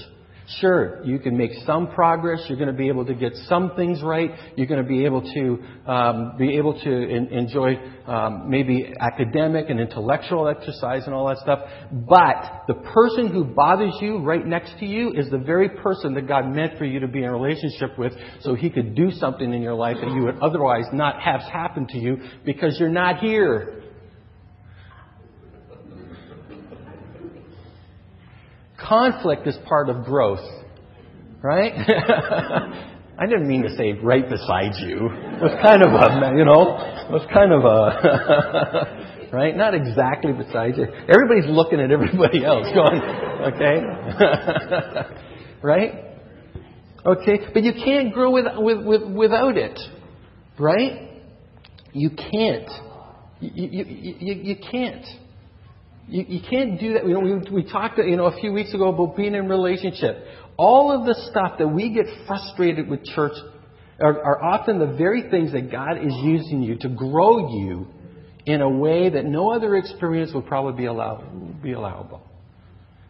Sure, 0.61 1.03
you 1.03 1.19
can 1.19 1.35
make 1.35 1.51
some 1.65 1.91
progress. 1.91 2.39
You're 2.47 2.57
going 2.57 2.71
to 2.71 2.73
be 2.73 2.87
able 2.87 3.05
to 3.05 3.13
get 3.13 3.33
some 3.49 3.75
things 3.75 4.01
right. 4.01 4.31
You're 4.55 4.67
going 4.67 4.81
to 4.81 4.87
be 4.87 5.03
able 5.03 5.21
to 5.21 5.91
um, 5.91 6.37
be 6.37 6.55
able 6.55 6.79
to 6.79 6.89
in, 6.89 7.27
enjoy 7.33 7.75
um, 8.05 8.49
maybe 8.49 8.93
academic 8.97 9.69
and 9.69 9.77
intellectual 9.77 10.47
exercise 10.47 11.03
and 11.05 11.13
all 11.13 11.27
that 11.27 11.39
stuff. 11.39 11.59
But 11.91 12.63
the 12.69 12.75
person 12.93 13.27
who 13.27 13.43
bothers 13.43 13.93
you 13.99 14.19
right 14.19 14.45
next 14.45 14.79
to 14.79 14.85
you 14.85 15.11
is 15.11 15.29
the 15.29 15.37
very 15.37 15.67
person 15.67 16.13
that 16.13 16.29
God 16.29 16.47
meant 16.47 16.77
for 16.77 16.85
you 16.85 17.01
to 17.01 17.09
be 17.09 17.19
in 17.19 17.25
a 17.25 17.33
relationship 17.33 17.99
with, 17.99 18.13
so 18.39 18.55
He 18.55 18.69
could 18.69 18.95
do 18.95 19.11
something 19.11 19.53
in 19.53 19.61
your 19.61 19.75
life 19.75 19.97
that 19.99 20.13
you 20.13 20.23
would 20.23 20.39
otherwise 20.39 20.85
not 20.93 21.21
have 21.21 21.41
happen 21.41 21.87
to 21.87 21.97
you 21.97 22.19
because 22.45 22.77
you're 22.79 22.87
not 22.87 23.19
here. 23.19 23.83
Conflict 28.87 29.47
is 29.47 29.55
part 29.67 29.89
of 29.89 30.05
growth, 30.05 30.45
right? 31.41 31.73
I 33.19 33.25
didn't 33.25 33.47
mean 33.47 33.63
to 33.63 33.75
say 33.75 33.93
right 33.93 34.29
beside 34.29 34.73
you. 34.79 35.09
It 35.11 35.41
was 35.41 35.59
kind 35.61 35.81
of 35.81 35.89
a, 35.91 36.37
you 36.37 36.45
know, 36.45 36.77
it 36.77 37.11
was 37.11 37.25
kind 37.33 37.51
of 37.51 37.65
a, 37.65 39.31
right? 39.35 39.57
Not 39.57 39.73
exactly 39.73 40.31
beside 40.31 40.77
you. 40.77 40.85
Everybody's 40.85 41.49
looking 41.49 41.79
at 41.79 41.91
everybody 41.91 42.45
else 42.45 42.67
going, 42.73 43.01
okay? 43.53 43.81
right? 45.63 46.05
Okay? 47.05 47.39
But 47.53 47.63
you 47.63 47.73
can't 47.73 48.13
grow 48.13 48.31
with, 48.31 48.45
with, 48.57 48.85
with, 48.85 49.01
without 49.11 49.57
it, 49.57 49.79
right? 50.59 51.23
You 51.91 52.11
can't. 52.11 52.69
You, 53.39 53.67
you, 53.69 53.85
you, 54.19 54.33
you 54.43 54.55
can't. 54.71 55.05
You, 56.07 56.25
you 56.27 56.41
can't 56.49 56.79
do 56.79 56.93
that. 56.93 57.05
You 57.05 57.13
know, 57.13 57.19
we, 57.19 57.63
we 57.63 57.71
talked 57.71 57.97
you 57.97 58.15
know, 58.15 58.25
a 58.25 58.39
few 58.39 58.53
weeks 58.53 58.73
ago 58.73 58.89
about 58.93 59.17
being 59.17 59.35
in 59.35 59.47
relationship. 59.47 60.23
All 60.57 60.91
of 60.91 61.05
the 61.05 61.15
stuff 61.29 61.57
that 61.59 61.67
we 61.67 61.93
get 61.93 62.05
frustrated 62.25 62.87
with 62.87 63.03
church 63.03 63.33
are, 63.99 64.21
are 64.23 64.43
often 64.43 64.79
the 64.79 64.97
very 64.97 65.29
things 65.29 65.51
that 65.51 65.71
God 65.71 65.97
is 65.97 66.13
using 66.23 66.61
you 66.61 66.77
to 66.79 66.89
grow 66.89 67.49
you 67.49 67.87
in 68.45 68.61
a 68.61 68.69
way 68.69 69.09
that 69.09 69.25
no 69.25 69.51
other 69.51 69.75
experience 69.75 70.31
would 70.33 70.45
probably 70.45 70.77
be, 70.77 70.85
allow, 70.85 71.21
be 71.61 71.73
allowable. 71.73 72.21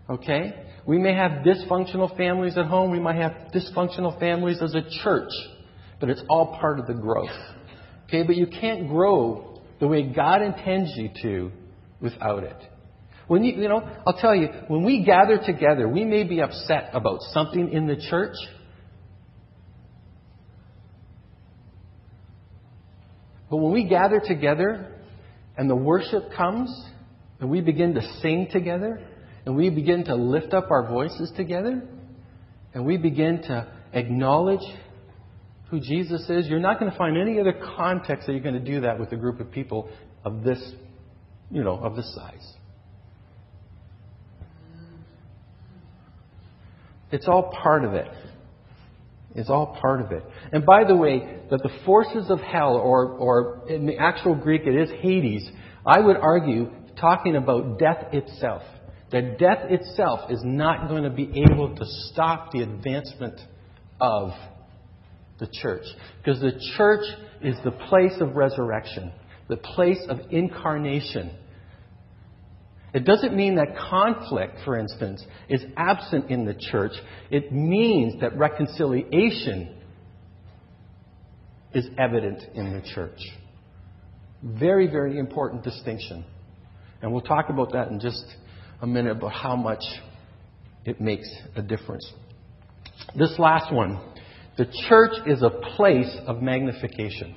Okay? 0.10 0.65
We 0.88 0.97
may 0.97 1.13
have 1.13 1.43
dysfunctional 1.43 2.15
families 2.17 2.57
at 2.57 2.65
home. 2.65 2.91
We 2.91 2.99
might 2.99 3.17
have 3.17 3.51
dysfunctional 3.53 4.19
families 4.19 4.62
as 4.62 4.73
a 4.73 4.81
church. 5.03 5.31
But 5.99 6.10
it's 6.10 6.21
all 6.29 6.57
part 6.60 6.79
of 6.79 6.88
the 6.88 6.93
growth. 6.93 7.29
Okay? 8.07 8.23
But 8.23 8.36
you 8.36 8.47
can't 8.47 8.88
grow 8.88 9.62
the 9.79 9.88
way 9.88 10.12
God 10.12 10.41
intends 10.41 10.93
you 10.95 11.10
to 11.21 11.51
without 12.01 12.43
it. 12.43 12.57
When 13.27 13.43
you, 13.43 13.61
you 13.61 13.67
know, 13.67 13.81
I'll 14.05 14.17
tell 14.17 14.35
you, 14.35 14.47
when 14.67 14.83
we 14.83 15.03
gather 15.03 15.37
together, 15.37 15.87
we 15.87 16.05
may 16.05 16.23
be 16.23 16.41
upset 16.41 16.89
about 16.93 17.21
something 17.33 17.71
in 17.71 17.85
the 17.87 17.97
church. 18.09 18.35
But 23.49 23.57
when 23.57 23.73
we 23.73 23.85
gather 23.85 24.21
together 24.25 24.93
and 25.57 25.69
the 25.69 25.75
worship 25.75 26.31
comes 26.35 26.69
and 27.39 27.49
we 27.49 27.61
begin 27.61 27.93
to 27.95 28.01
sing 28.21 28.47
together 28.51 29.01
and 29.45 29.55
we 29.55 29.69
begin 29.69 30.05
to 30.05 30.15
lift 30.15 30.53
up 30.53 30.69
our 30.71 30.87
voices 30.87 31.31
together 31.35 31.81
and 32.73 32.85
we 32.85 32.97
begin 32.97 33.41
to 33.43 33.67
acknowledge 33.93 34.65
who 35.69 35.79
Jesus 35.79 36.29
is, 36.29 36.47
you're 36.47 36.59
not 36.59 36.79
going 36.79 36.91
to 36.91 36.97
find 36.97 37.17
any 37.17 37.39
other 37.39 37.53
context 37.75 38.27
that 38.27 38.33
you're 38.33 38.41
going 38.41 38.61
to 38.63 38.71
do 38.71 38.81
that 38.81 38.99
with 38.99 39.11
a 39.11 39.17
group 39.17 39.39
of 39.39 39.51
people 39.51 39.89
of 40.23 40.43
this, 40.43 40.59
you 41.51 41.63
know, 41.63 41.77
of 41.77 41.95
this 41.95 42.13
size. 42.15 42.53
It's 47.11 47.27
all 47.27 47.53
part 47.63 47.85
of 47.85 47.93
it. 47.93 48.07
It's 49.35 49.49
all 49.49 49.77
part 49.79 50.01
of 50.01 50.11
it. 50.11 50.23
And 50.51 50.65
by 50.65 50.83
the 50.83 50.95
way, 50.95 51.39
that 51.51 51.61
the 51.61 51.69
forces 51.85 52.29
of 52.29 52.39
hell, 52.39 52.75
or, 52.75 53.05
or 53.13 53.69
in 53.69 53.85
the 53.85 53.97
actual 53.97 54.35
Greek 54.35 54.63
it 54.65 54.75
is 54.75 54.89
Hades, 55.01 55.49
I 55.85 55.99
would 55.99 56.17
argue, 56.17 56.71
talking 56.99 57.35
about 57.35 57.77
death 57.77 58.13
itself, 58.13 58.63
that 59.11 59.37
death 59.37 59.69
itself 59.69 60.31
is 60.31 60.41
not 60.43 60.89
going 60.89 61.03
to 61.03 61.09
be 61.09 61.43
able 61.49 61.75
to 61.75 61.85
stop 62.11 62.51
the 62.51 62.61
advancement 62.61 63.39
of 64.01 64.31
the 65.39 65.47
church. 65.61 65.85
Because 66.17 66.41
the 66.41 66.59
church 66.75 67.05
is 67.41 67.55
the 67.63 67.71
place 67.71 68.19
of 68.19 68.35
resurrection, 68.35 69.11
the 69.47 69.57
place 69.57 70.03
of 70.09 70.19
incarnation. 70.31 71.31
It 72.97 73.05
doesn't 73.05 73.36
mean 73.36 73.57
that 73.57 73.77
conflict, 73.77 74.57
for 74.65 74.75
instance, 74.75 75.23
is 75.49 75.63
absent 75.77 76.31
in 76.31 76.45
the 76.45 76.55
church. 76.55 76.93
It 77.29 77.51
means 77.51 78.19
that 78.21 78.36
reconciliation 78.36 79.77
is 81.75 81.88
evident 81.99 82.41
in 82.55 82.73
the 82.73 82.81
church. 82.95 83.19
Very, 84.41 84.88
very 84.88 85.19
important 85.19 85.63
distinction. 85.63 86.25
And 87.03 87.12
we'll 87.12 87.21
talk 87.21 87.49
about 87.49 87.71
that 87.73 87.89
in 87.89 87.99
just 87.99 88.25
a 88.81 88.88
minute 88.88 89.12
about 89.12 89.31
how 89.31 89.55
much 89.55 89.83
it 90.83 90.99
makes 90.99 91.29
a 91.55 91.62
difference. 91.62 92.12
This 93.15 93.36
last 93.38 93.71
one 93.71 94.01
the 94.57 94.65
church 94.89 95.13
is 95.27 95.43
a 95.43 95.51
place 95.51 96.17
of 96.25 96.41
magnification. 96.41 97.36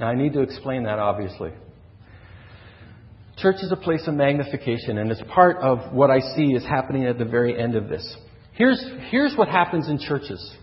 Now, 0.00 0.06
I 0.06 0.14
need 0.14 0.32
to 0.32 0.40
explain 0.40 0.84
that, 0.84 0.98
obviously. 0.98 1.52
Church 3.40 3.56
is 3.62 3.72
a 3.72 3.76
place 3.76 4.06
of 4.06 4.14
magnification, 4.14 4.98
and 4.98 5.10
it's 5.10 5.22
part 5.32 5.56
of 5.58 5.94
what 5.94 6.10
I 6.10 6.20
see 6.36 6.52
is 6.52 6.62
happening 6.62 7.06
at 7.06 7.16
the 7.16 7.24
very 7.24 7.58
end 7.58 7.74
of 7.74 7.88
this. 7.88 8.16
Here's, 8.52 8.84
here's 9.10 9.34
what 9.34 9.48
happens 9.48 9.88
in 9.88 9.98
churches. 9.98 10.54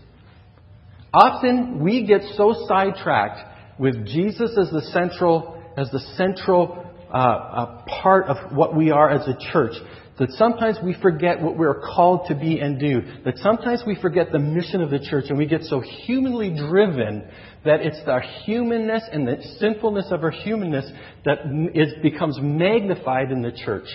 Often 1.12 1.82
we 1.82 2.06
get 2.06 2.20
so 2.36 2.66
sidetracked 2.68 3.80
with 3.80 4.06
Jesus 4.06 4.56
as 4.56 4.70
the 4.70 4.82
central, 4.92 5.60
as 5.76 5.90
the 5.90 5.98
central 6.16 6.84
uh, 7.12 7.16
uh, 7.16 7.84
part 8.02 8.26
of 8.26 8.56
what 8.56 8.76
we 8.76 8.92
are 8.92 9.10
as 9.10 9.26
a 9.26 9.36
church 9.52 9.72
that 10.18 10.30
sometimes 10.32 10.78
we 10.82 10.96
forget 11.00 11.40
what 11.40 11.56
we're 11.56 11.80
called 11.80 12.26
to 12.28 12.34
be 12.34 12.58
and 12.58 12.78
do. 12.78 13.02
That 13.24 13.38
sometimes 13.38 13.82
we 13.86 13.96
forget 14.00 14.32
the 14.32 14.38
mission 14.38 14.82
of 14.82 14.90
the 14.90 14.98
church 14.98 15.26
and 15.28 15.38
we 15.38 15.46
get 15.46 15.62
so 15.62 15.80
humanly 15.80 16.50
driven 16.50 17.28
that 17.64 17.80
it's 17.80 18.00
our 18.06 18.22
humanness 18.44 19.04
and 19.12 19.26
the 19.26 19.36
sinfulness 19.58 20.06
of 20.10 20.24
our 20.24 20.30
humanness 20.30 20.90
that 21.24 21.38
is, 21.74 21.92
becomes 22.02 22.38
magnified 22.40 23.30
in 23.30 23.42
the 23.42 23.52
church. 23.52 23.86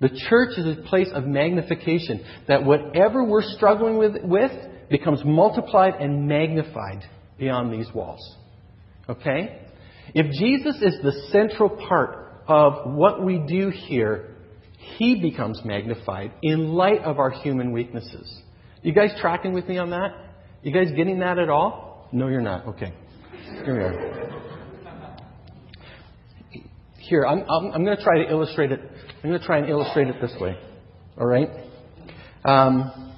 The 0.00 0.10
church 0.28 0.58
is 0.58 0.78
a 0.78 0.82
place 0.82 1.08
of 1.12 1.24
magnification. 1.24 2.24
That 2.46 2.64
whatever 2.64 3.24
we're 3.24 3.42
struggling 3.42 3.98
with, 3.98 4.22
with 4.22 4.52
becomes 4.90 5.22
multiplied 5.24 5.94
and 5.94 6.28
magnified 6.28 7.02
beyond 7.38 7.72
these 7.72 7.92
walls. 7.94 8.36
Okay? 9.08 9.62
If 10.14 10.26
Jesus 10.32 10.76
is 10.82 11.00
the 11.02 11.28
central 11.30 11.70
part 11.70 12.42
of 12.46 12.94
what 12.94 13.24
we 13.24 13.38
do 13.38 13.70
here, 13.70 14.36
he 14.96 15.20
becomes 15.20 15.60
magnified 15.64 16.32
in 16.42 16.72
light 16.72 17.02
of 17.02 17.18
our 17.18 17.30
human 17.30 17.72
weaknesses. 17.72 18.42
You 18.82 18.92
guys 18.92 19.10
tracking 19.20 19.52
with 19.52 19.68
me 19.68 19.78
on 19.78 19.90
that? 19.90 20.14
You 20.62 20.72
guys 20.72 20.92
getting 20.96 21.18
that 21.20 21.38
at 21.38 21.48
all? 21.48 22.08
No, 22.12 22.28
you're 22.28 22.40
not. 22.40 22.66
Okay. 22.66 22.92
Here 23.64 23.76
we 23.76 23.82
are. 23.82 24.28
Here, 26.98 27.24
I'm, 27.24 27.40
I'm, 27.48 27.72
I'm 27.72 27.84
going 27.84 27.96
to 27.96 28.02
try 28.02 28.22
to 28.22 28.30
illustrate 28.30 28.70
it. 28.70 28.80
I'm 29.22 29.30
going 29.30 29.40
to 29.40 29.46
try 29.46 29.58
and 29.58 29.68
illustrate 29.68 30.08
it 30.08 30.16
this 30.20 30.34
way. 30.40 30.58
All 31.18 31.26
right? 31.26 31.48
Um, 32.44 33.14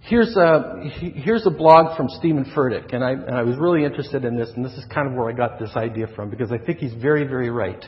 here's, 0.00 0.36
a, 0.36 0.90
here's 1.00 1.46
a 1.46 1.50
blog 1.50 1.96
from 1.96 2.08
Steven 2.08 2.52
Furtick, 2.54 2.94
and 2.94 3.02
I, 3.02 3.12
and 3.12 3.34
I 3.34 3.42
was 3.42 3.56
really 3.56 3.84
interested 3.84 4.24
in 4.24 4.36
this, 4.36 4.50
and 4.54 4.64
this 4.64 4.74
is 4.74 4.84
kind 4.92 5.08
of 5.08 5.14
where 5.14 5.28
I 5.28 5.32
got 5.32 5.58
this 5.58 5.70
idea 5.74 6.06
from, 6.14 6.28
because 6.28 6.52
I 6.52 6.58
think 6.58 6.78
he's 6.78 6.94
very, 6.94 7.24
very 7.26 7.50
right. 7.50 7.82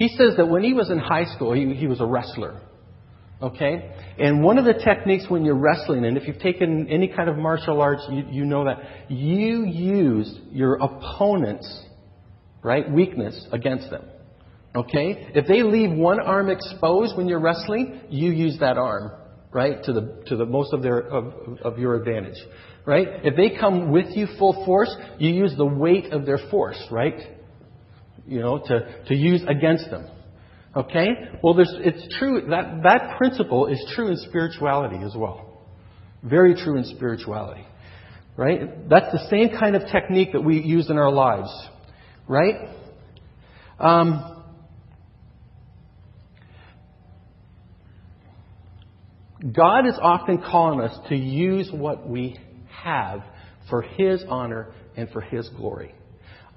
He 0.00 0.08
says 0.08 0.38
that 0.38 0.48
when 0.48 0.64
he 0.64 0.72
was 0.72 0.90
in 0.90 0.98
high 0.98 1.26
school, 1.26 1.52
he, 1.52 1.74
he 1.74 1.86
was 1.86 2.00
a 2.00 2.06
wrestler. 2.06 2.58
Okay? 3.42 3.92
And 4.18 4.42
one 4.42 4.56
of 4.56 4.64
the 4.64 4.72
techniques 4.72 5.26
when 5.28 5.44
you're 5.44 5.58
wrestling, 5.58 6.06
and 6.06 6.16
if 6.16 6.26
you've 6.26 6.38
taken 6.38 6.88
any 6.88 7.06
kind 7.06 7.28
of 7.28 7.36
martial 7.36 7.82
arts, 7.82 8.06
you, 8.10 8.24
you 8.30 8.44
know 8.46 8.64
that 8.64 9.10
you 9.10 9.66
use 9.66 10.38
your 10.52 10.76
opponent's 10.76 11.84
right 12.62 12.90
weakness 12.90 13.46
against 13.52 13.90
them. 13.90 14.04
Okay? 14.74 15.32
If 15.34 15.46
they 15.46 15.62
leave 15.62 15.90
one 15.90 16.18
arm 16.18 16.48
exposed 16.48 17.14
when 17.14 17.28
you're 17.28 17.38
wrestling, 17.38 18.00
you 18.08 18.30
use 18.30 18.58
that 18.60 18.78
arm, 18.78 19.12
right, 19.52 19.84
to 19.84 19.92
the 19.92 20.22
to 20.28 20.36
the 20.36 20.46
most 20.46 20.72
of 20.72 20.80
their 20.82 21.00
of, 21.00 21.34
of 21.62 21.78
your 21.78 21.96
advantage. 21.96 22.38
Right? 22.86 23.06
If 23.22 23.36
they 23.36 23.58
come 23.60 23.90
with 23.90 24.16
you 24.16 24.28
full 24.38 24.64
force, 24.64 24.96
you 25.18 25.28
use 25.28 25.52
the 25.58 25.66
weight 25.66 26.10
of 26.14 26.24
their 26.24 26.38
force, 26.50 26.82
right? 26.90 27.20
You 28.30 28.38
know, 28.38 28.58
to, 28.58 29.02
to 29.08 29.14
use 29.14 29.42
against 29.48 29.90
them. 29.90 30.06
Okay? 30.76 31.08
Well, 31.42 31.56
it's 31.58 32.16
true, 32.16 32.46
that, 32.50 32.84
that 32.84 33.18
principle 33.18 33.66
is 33.66 33.84
true 33.96 34.08
in 34.08 34.16
spirituality 34.16 35.04
as 35.04 35.16
well. 35.16 35.66
Very 36.22 36.54
true 36.54 36.76
in 36.76 36.84
spirituality. 36.84 37.66
Right? 38.36 38.88
That's 38.88 39.10
the 39.10 39.28
same 39.28 39.58
kind 39.58 39.74
of 39.74 39.82
technique 39.90 40.32
that 40.32 40.42
we 40.42 40.60
use 40.60 40.88
in 40.88 40.96
our 40.96 41.10
lives. 41.10 41.50
Right? 42.28 42.68
Um, 43.80 44.44
God 49.52 49.88
is 49.88 49.94
often 50.00 50.38
calling 50.38 50.80
us 50.80 50.96
to 51.08 51.16
use 51.16 51.68
what 51.72 52.08
we 52.08 52.38
have 52.68 53.24
for 53.68 53.82
His 53.82 54.22
honor 54.28 54.72
and 54.96 55.10
for 55.10 55.20
His 55.20 55.48
glory. 55.48 55.94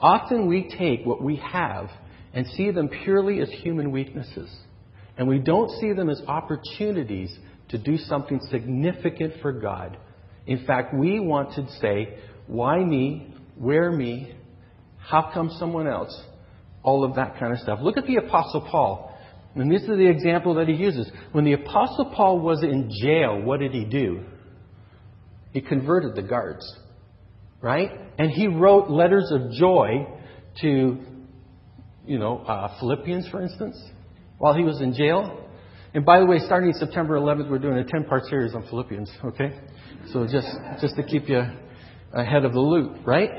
Often 0.03 0.47
we 0.47 0.69
take 0.77 1.05
what 1.05 1.23
we 1.23 1.37
have 1.37 1.89
and 2.33 2.45
see 2.45 2.71
them 2.71 2.89
purely 2.89 3.39
as 3.39 3.49
human 3.49 3.89
weaknesses. 3.89 4.53
And 5.17 5.29
we 5.29 5.39
don't 5.39 5.69
see 5.79 5.93
them 5.93 6.09
as 6.09 6.21
opportunities 6.27 7.33
to 7.69 7.77
do 7.77 7.97
something 7.97 8.41
significant 8.51 9.35
for 9.41 9.53
God. 9.53 9.97
In 10.45 10.65
fact, 10.65 10.93
we 10.93 11.21
want 11.21 11.53
to 11.55 11.65
say, 11.79 12.17
why 12.47 12.83
me? 12.83 13.33
Where 13.57 13.91
me? 13.91 14.35
How 14.97 15.31
come 15.33 15.49
someone 15.57 15.87
else? 15.87 16.21
All 16.83 17.05
of 17.05 17.15
that 17.15 17.39
kind 17.39 17.53
of 17.53 17.59
stuff. 17.59 17.79
Look 17.81 17.95
at 17.95 18.05
the 18.05 18.17
Apostle 18.17 18.67
Paul. 18.69 19.17
And 19.55 19.71
this 19.71 19.83
is 19.83 19.87
the 19.87 20.09
example 20.09 20.55
that 20.55 20.67
he 20.67 20.73
uses. 20.73 21.09
When 21.31 21.45
the 21.45 21.53
Apostle 21.53 22.11
Paul 22.13 22.39
was 22.39 22.61
in 22.61 22.91
jail, 23.01 23.41
what 23.41 23.61
did 23.61 23.71
he 23.71 23.85
do? 23.85 24.25
He 25.53 25.61
converted 25.61 26.15
the 26.15 26.23
guards. 26.23 26.65
Right? 27.63 27.89
And 28.19 28.29
he 28.29 28.47
wrote 28.47 28.91
letters 28.91 29.31
of 29.31 29.53
joy 29.53 30.05
to 30.61 30.97
you 32.05 32.19
know, 32.19 32.39
uh, 32.39 32.79
Philippians, 32.79 33.29
for 33.29 33.41
instance, 33.41 33.81
while 34.37 34.53
he 34.53 34.63
was 34.63 34.81
in 34.81 34.93
jail. 34.93 35.39
And 35.93 36.05
by 36.05 36.19
the 36.19 36.25
way, 36.25 36.39
starting 36.39 36.73
September 36.73 37.17
11th, 37.17 37.49
we're 37.49 37.59
doing 37.59 37.77
a 37.77 37.83
10-part 37.83 38.25
series 38.25 38.53
on 38.53 38.63
Philippians. 38.67 39.09
Okay, 39.23 39.59
so 40.11 40.25
just 40.25 40.47
just 40.81 40.95
to 40.95 41.03
keep 41.03 41.29
you 41.29 41.41
ahead 42.11 42.45
of 42.45 42.53
the 42.53 42.59
loop, 42.59 43.05
right? 43.05 43.29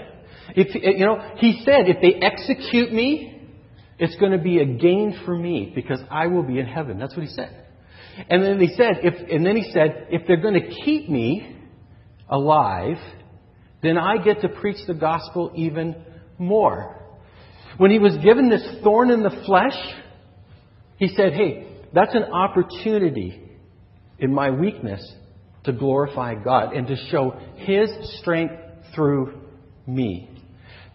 If 0.56 0.74
you 0.74 1.04
know, 1.04 1.34
he 1.36 1.62
said, 1.64 1.88
if 1.88 2.00
they 2.00 2.14
execute 2.20 2.92
me, 2.92 3.50
it's 3.98 4.16
going 4.16 4.32
to 4.32 4.38
be 4.38 4.60
a 4.60 4.64
gain 4.64 5.20
for 5.24 5.36
me 5.36 5.72
because 5.74 6.00
I 6.10 6.26
will 6.28 6.42
be 6.42 6.58
in 6.58 6.66
heaven. 6.66 6.98
That's 6.98 7.16
what 7.16 7.24
he 7.24 7.32
said. 7.32 7.66
And 8.30 8.42
then 8.42 8.60
he 8.60 8.68
said, 8.76 9.00
if 9.02 9.30
and 9.30 9.44
then 9.44 9.56
he 9.56 9.70
said, 9.72 10.06
if 10.10 10.26
they're 10.26 10.40
going 10.40 10.54
to 10.54 10.68
keep 10.84 11.08
me 11.08 11.56
alive, 12.28 12.96
then 13.84 13.98
I 13.98 14.18
get 14.18 14.40
to 14.42 14.48
preach 14.48 14.86
the 14.86 14.94
gospel 14.94 15.52
even 15.54 15.96
more. 16.38 17.00
When 17.76 17.90
he 17.90 17.98
was 17.98 18.16
given 18.18 18.48
this 18.48 18.66
thorn 18.82 19.10
in 19.10 19.22
the 19.22 19.42
flesh, 19.46 19.76
he 20.96 21.08
said, 21.08 21.32
Hey, 21.32 21.66
that's 21.92 22.14
an 22.14 22.24
opportunity 22.24 23.40
in 24.18 24.32
my 24.32 24.50
weakness 24.50 25.12
to 25.64 25.72
glorify 25.72 26.34
God 26.34 26.72
and 26.74 26.86
to 26.86 26.96
show 27.10 27.36
his 27.56 27.90
strength 28.20 28.54
through 28.94 29.40
me. 29.86 30.30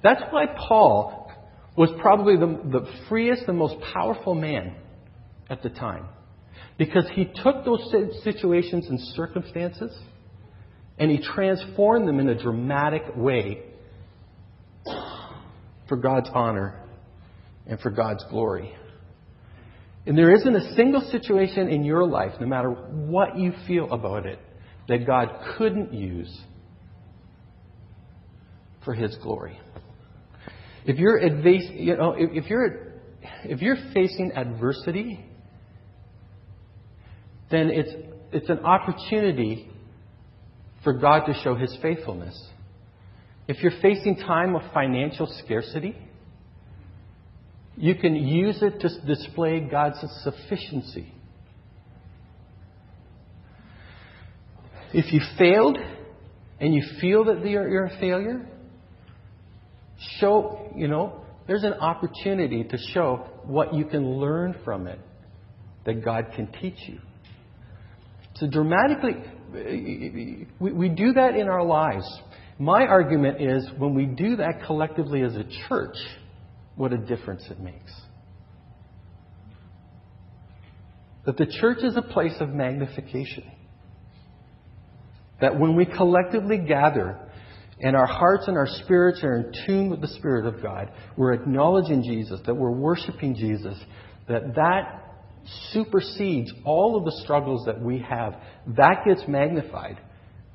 That's 0.04 0.21
why 0.30 0.45
Paul 0.67 1.32
was 1.75 1.89
probably 2.02 2.38
the, 2.38 2.60
the 2.69 2.86
freest 3.08 3.43
and 3.47 3.58
most 3.58 3.75
powerful 3.93 4.36
man 4.36 4.75
at 5.49 5.63
the 5.63 5.69
time. 5.69 6.06
Because 6.78 7.06
he 7.13 7.25
took 7.25 7.65
those 7.65 7.93
situations 8.23 8.88
and 8.88 8.99
circumstances 9.15 9.91
and 10.99 11.09
he 11.09 11.17
transformed 11.17 12.07
them 12.07 12.19
in 12.19 12.27
a 12.27 12.35
dramatic 12.35 13.03
way 13.15 13.63
for 15.88 15.95
God's 15.95 16.29
honor 16.33 16.83
and 17.65 17.79
for 17.79 17.89
God's 17.89 18.23
glory. 18.29 18.75
And 20.05 20.17
there 20.17 20.33
isn't 20.33 20.55
a 20.55 20.75
single 20.75 21.01
situation 21.12 21.69
in 21.69 21.83
your 21.83 22.05
life, 22.05 22.33
no 22.39 22.47
matter 22.47 22.69
what 22.69 23.38
you 23.38 23.53
feel 23.67 23.91
about 23.91 24.25
it, 24.25 24.39
that 24.88 25.05
God 25.05 25.29
couldn't 25.57 25.93
use 25.93 26.35
for 28.83 28.93
His 28.93 29.15
glory. 29.21 29.59
If 30.85 30.97
you're, 30.97 31.19
you 31.19 31.95
know, 31.95 32.15
if 32.17 32.49
you're, 32.49 32.93
if 33.43 33.62
you're 33.62 33.77
facing 33.93 34.31
adversity, 34.35 35.23
then 37.51 37.69
it's, 37.69 37.91
it's 38.31 38.49
an 38.49 38.59
opportunity 38.59 39.68
for 40.83 40.93
God 40.93 41.25
to 41.25 41.33
show 41.43 41.55
His 41.55 41.75
faithfulness. 41.81 42.41
If 43.47 43.63
you're 43.63 43.79
facing 43.81 44.17
time 44.17 44.55
of 44.55 44.61
financial 44.73 45.27
scarcity, 45.43 45.95
you 47.75 47.95
can 47.95 48.15
use 48.15 48.61
it 48.61 48.79
to 48.81 49.05
display 49.05 49.61
God's 49.61 49.97
sufficiency. 50.23 51.13
If 54.93 55.13
you 55.13 55.21
failed 55.37 55.77
and 56.59 56.73
you 56.73 56.83
feel 56.99 57.25
that 57.25 57.45
you're, 57.45 57.85
a 57.85 57.99
failure, 57.99 58.45
show, 60.19 60.71
you 60.75 60.87
know, 60.87 61.21
there's 61.47 61.63
an 61.63 61.73
opportunity 61.73 62.63
to 62.63 62.77
show 62.93 63.27
what 63.45 63.73
you 63.73 63.85
can 63.85 64.19
learn 64.19 64.55
from 64.63 64.87
it 64.87 64.99
that 65.85 66.03
God 66.03 66.27
can 66.35 66.47
teach 66.61 66.77
you. 66.87 66.99
So 68.35 68.47
dramatically, 68.47 69.15
we, 69.51 70.71
we 70.71 70.89
do 70.89 71.13
that 71.13 71.35
in 71.35 71.47
our 71.47 71.63
lives. 71.63 72.05
My 72.57 72.85
argument 72.85 73.41
is 73.41 73.65
when 73.77 73.93
we 73.93 74.05
do 74.05 74.35
that 74.38 74.65
collectively 74.65 75.21
as 75.21 75.35
a 75.35 75.45
church, 75.67 75.95
what 76.75 76.93
a 76.93 76.97
difference 76.97 77.45
it 77.49 77.59
makes. 77.59 77.91
That 81.25 81.38
the 81.38 81.45
church 81.59 81.79
is 81.83 81.95
a 81.95 82.01
place 82.01 82.35
of 82.39 82.49
magnification. 82.49 83.43
That 85.41 85.59
when 85.59 85.75
we 85.75 85.85
collectively 85.85 86.57
gather 86.57 87.17
and 87.81 87.95
our 87.95 88.07
hearts 88.07 88.47
and 88.47 88.57
our 88.57 88.67
spirits 88.83 89.21
are 89.23 89.38
in 89.38 89.53
tune 89.65 89.89
with 89.89 90.01
the 90.01 90.07
Spirit 90.07 90.45
of 90.45 90.62
God, 90.62 90.91
we're 91.15 91.33
acknowledging 91.33 92.03
Jesus, 92.03 92.41
that 92.45 92.55
we're 92.55 92.71
worshiping 92.71 93.35
Jesus, 93.35 93.77
that 94.27 94.55
that 94.55 95.09
supersedes 95.71 96.51
all 96.65 96.97
of 96.97 97.05
the 97.05 97.21
struggles 97.23 97.65
that 97.65 97.81
we 97.81 97.99
have. 97.99 98.35
That 98.77 99.03
gets 99.05 99.23
magnified. 99.27 99.99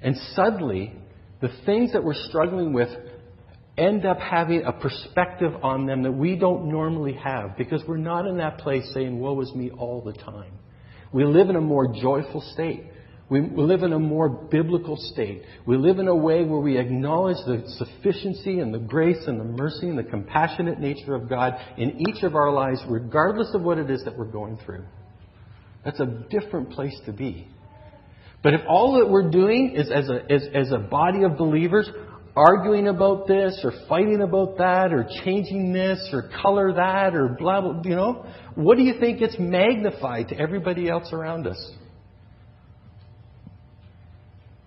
And 0.02 0.16
suddenly, 0.34 0.92
the 1.40 1.48
things 1.64 1.92
that 1.92 2.04
we're 2.04 2.14
struggling 2.28 2.72
with 2.72 2.88
end 3.76 4.06
up 4.06 4.18
having 4.18 4.62
a 4.64 4.72
perspective 4.72 5.52
on 5.62 5.86
them 5.86 6.02
that 6.02 6.12
we 6.12 6.36
don't 6.36 6.70
normally 6.70 7.14
have 7.14 7.56
because 7.56 7.82
we're 7.88 7.96
not 7.96 8.26
in 8.26 8.38
that 8.38 8.58
place 8.58 8.88
saying, 8.94 9.18
Woe 9.18 9.40
is 9.40 9.52
me 9.54 9.70
all 9.70 10.00
the 10.00 10.12
time. 10.12 10.52
We 11.12 11.24
live 11.24 11.48
in 11.48 11.56
a 11.56 11.60
more 11.60 11.92
joyful 11.92 12.40
state. 12.52 12.84
We, 13.30 13.40
live 13.40 13.82
in 13.82 13.94
a 13.94 13.98
more 13.98 14.28
biblical 14.28 14.96
state. 14.96 15.42
We 15.66 15.78
live 15.78 15.98
in 15.98 16.08
a 16.08 16.14
way 16.14 16.44
where 16.44 16.60
we 16.60 16.76
acknowledge 16.76 17.38
the 17.46 17.64
sufficiency 17.78 18.60
and 18.60 18.72
the 18.72 18.78
grace 18.78 19.24
and 19.26 19.40
the 19.40 19.44
mercy 19.44 19.88
and 19.88 19.98
the 19.98 20.04
compassionate 20.04 20.78
nature 20.78 21.14
of 21.14 21.28
God 21.28 21.54
in 21.78 22.06
each 22.06 22.22
of 22.22 22.34
our 22.34 22.52
lives, 22.52 22.82
regardless 22.86 23.54
of 23.54 23.62
what 23.62 23.78
it 23.78 23.90
is 23.90 24.04
that 24.04 24.18
we're 24.18 24.26
going 24.26 24.58
through. 24.66 24.84
That's 25.84 26.00
a 26.00 26.06
different 26.30 26.70
place 26.70 26.94
to 27.06 27.12
be. 27.12 27.48
But 28.42 28.52
if 28.52 28.60
all 28.68 28.98
that 28.98 29.08
we're 29.08 29.30
doing 29.30 29.74
is, 29.74 29.90
as 29.90 30.10
a, 30.10 30.30
as, 30.30 30.46
as 30.54 30.70
a 30.70 30.78
body 30.78 31.24
of 31.24 31.38
believers, 31.38 31.88
arguing 32.36 32.88
about 32.88 33.26
this 33.26 33.58
or 33.64 33.72
fighting 33.88 34.20
about 34.20 34.58
that 34.58 34.92
or 34.92 35.08
changing 35.24 35.72
this 35.72 36.10
or 36.12 36.30
color 36.42 36.74
that 36.74 37.14
or 37.14 37.28
blah, 37.38 37.62
blah, 37.62 37.80
you 37.84 37.96
know, 37.96 38.26
what 38.54 38.76
do 38.76 38.82
you 38.82 39.00
think 39.00 39.20
gets 39.20 39.36
magnified 39.38 40.28
to 40.28 40.36
everybody 40.36 40.90
else 40.90 41.10
around 41.10 41.46
us? 41.46 41.72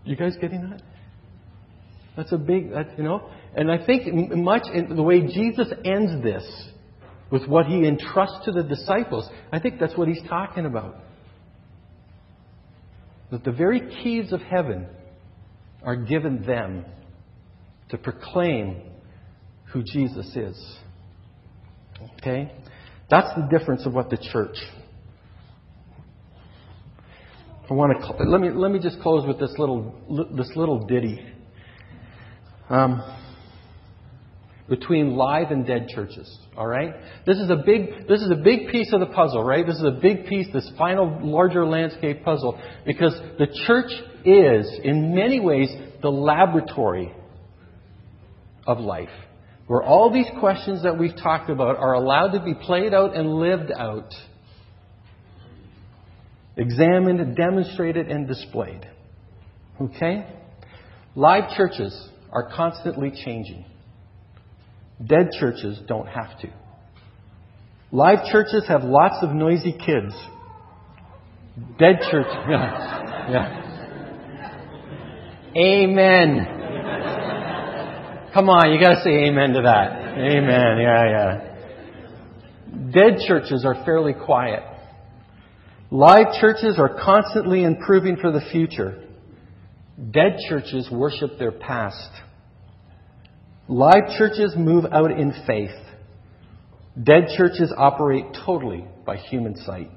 You 0.07 0.15
guys 0.15 0.37
getting 0.39 0.69
that? 0.69 0.81
That's 2.15 2.31
a 2.31 2.37
big, 2.37 2.71
that, 2.71 2.97
you 2.97 3.03
know, 3.03 3.29
and 3.55 3.69
I 3.69 3.85
think 3.85 4.07
much 4.35 4.63
in 4.73 4.95
the 4.95 5.03
way 5.03 5.21
Jesus 5.21 5.67
ends 5.83 6.23
this 6.23 6.69
with 7.29 7.45
what 7.45 7.65
he 7.65 7.85
entrusts 7.85 8.45
to 8.45 8.53
the 8.53 8.63
disciples, 8.63 9.29
I 9.51 9.59
think 9.59 9.79
that's 9.79 9.97
what 9.97 10.07
he's 10.07 10.21
talking 10.29 10.65
about. 10.65 10.95
That 13.31 13.43
the 13.43 13.51
very 13.51 13.81
keys 14.01 14.31
of 14.31 14.39
heaven 14.41 14.87
are 15.83 15.97
given 15.97 16.43
them 16.45 16.85
to 17.89 17.97
proclaim 17.97 18.81
who 19.73 19.83
Jesus 19.83 20.33
is. 20.37 20.77
Okay? 22.17 22.53
That's 23.09 23.27
the 23.35 23.47
difference 23.57 23.85
of 23.85 23.93
what 23.93 24.09
the 24.09 24.17
church 24.31 24.55
I 27.69 27.73
want 27.73 28.01
to 28.01 28.23
let 28.23 28.39
me 28.39 28.49
let 28.49 28.71
me 28.71 28.79
just 28.79 29.01
close 29.01 29.27
with 29.27 29.39
this 29.39 29.53
little 29.57 29.93
this 30.35 30.49
little 30.55 30.85
ditty. 30.85 31.19
Um, 32.69 33.01
between 34.69 35.15
live 35.15 35.51
and 35.51 35.65
dead 35.65 35.87
churches. 35.87 36.37
All 36.57 36.67
right, 36.67 36.93
this 37.25 37.37
is 37.37 37.49
a 37.49 37.57
big 37.65 38.07
this 38.07 38.21
is 38.21 38.31
a 38.31 38.35
big 38.35 38.69
piece 38.69 38.91
of 38.93 38.99
the 38.99 39.07
puzzle, 39.07 39.43
right? 39.43 39.65
This 39.65 39.77
is 39.77 39.83
a 39.83 39.99
big 40.01 40.27
piece, 40.27 40.47
this 40.53 40.69
final 40.77 41.19
larger 41.21 41.65
landscape 41.65 42.23
puzzle, 42.23 42.59
because 42.85 43.13
the 43.37 43.47
church 43.65 43.91
is 44.25 44.79
in 44.83 45.13
many 45.13 45.39
ways 45.39 45.69
the 46.01 46.09
laboratory 46.09 47.13
of 48.65 48.79
life, 48.79 49.09
where 49.67 49.83
all 49.83 50.11
these 50.11 50.27
questions 50.39 50.83
that 50.83 50.97
we've 50.97 51.15
talked 51.15 51.49
about 51.49 51.77
are 51.77 51.93
allowed 51.93 52.31
to 52.31 52.43
be 52.43 52.53
played 52.53 52.93
out 52.93 53.15
and 53.15 53.33
lived 53.35 53.71
out 53.71 54.13
examined, 56.57 57.35
demonstrated, 57.35 58.07
and 58.09 58.27
displayed. 58.27 58.87
Okay? 59.79 60.27
Live 61.15 61.55
churches 61.55 62.09
are 62.31 62.49
constantly 62.55 63.11
changing. 63.23 63.65
Dead 65.05 65.29
churches 65.39 65.79
don't 65.87 66.07
have 66.07 66.39
to. 66.41 66.49
Live 67.91 68.19
churches 68.31 68.65
have 68.67 68.83
lots 68.83 69.17
of 69.21 69.33
noisy 69.33 69.71
kids. 69.71 70.13
Dead 71.79 71.99
church, 72.11 72.27
yeah, 72.49 73.29
yeah. 73.31 73.63
Amen. 75.55 76.57
Come 78.33 78.49
on, 78.49 78.71
you 78.71 78.79
gotta 78.79 79.01
say 79.03 79.25
amen 79.25 79.53
to 79.53 79.61
that. 79.63 80.17
Amen, 80.17 80.77
yeah, 80.79 81.09
yeah. 81.09 81.55
Dead 82.91 83.19
churches 83.27 83.65
are 83.65 83.83
fairly 83.85 84.13
quiet. 84.13 84.61
Live 85.89 86.33
churches 86.41 86.77
are 86.77 86.99
constantly 87.01 87.63
improving 87.63 88.17
for 88.17 88.31
the 88.31 88.41
future. 88.51 89.05
Dead 90.11 90.37
churches 90.49 90.89
worship 90.91 91.39
their 91.39 91.53
past. 91.53 92.09
Live 93.69 94.17
churches 94.17 94.53
move 94.57 94.83
out 94.91 95.11
in 95.11 95.33
faith. 95.45 95.71
Dead 97.01 97.29
churches 97.37 97.73
operate 97.77 98.25
totally 98.45 98.85
by 99.05 99.15
human 99.15 99.55
sight. 99.55 99.89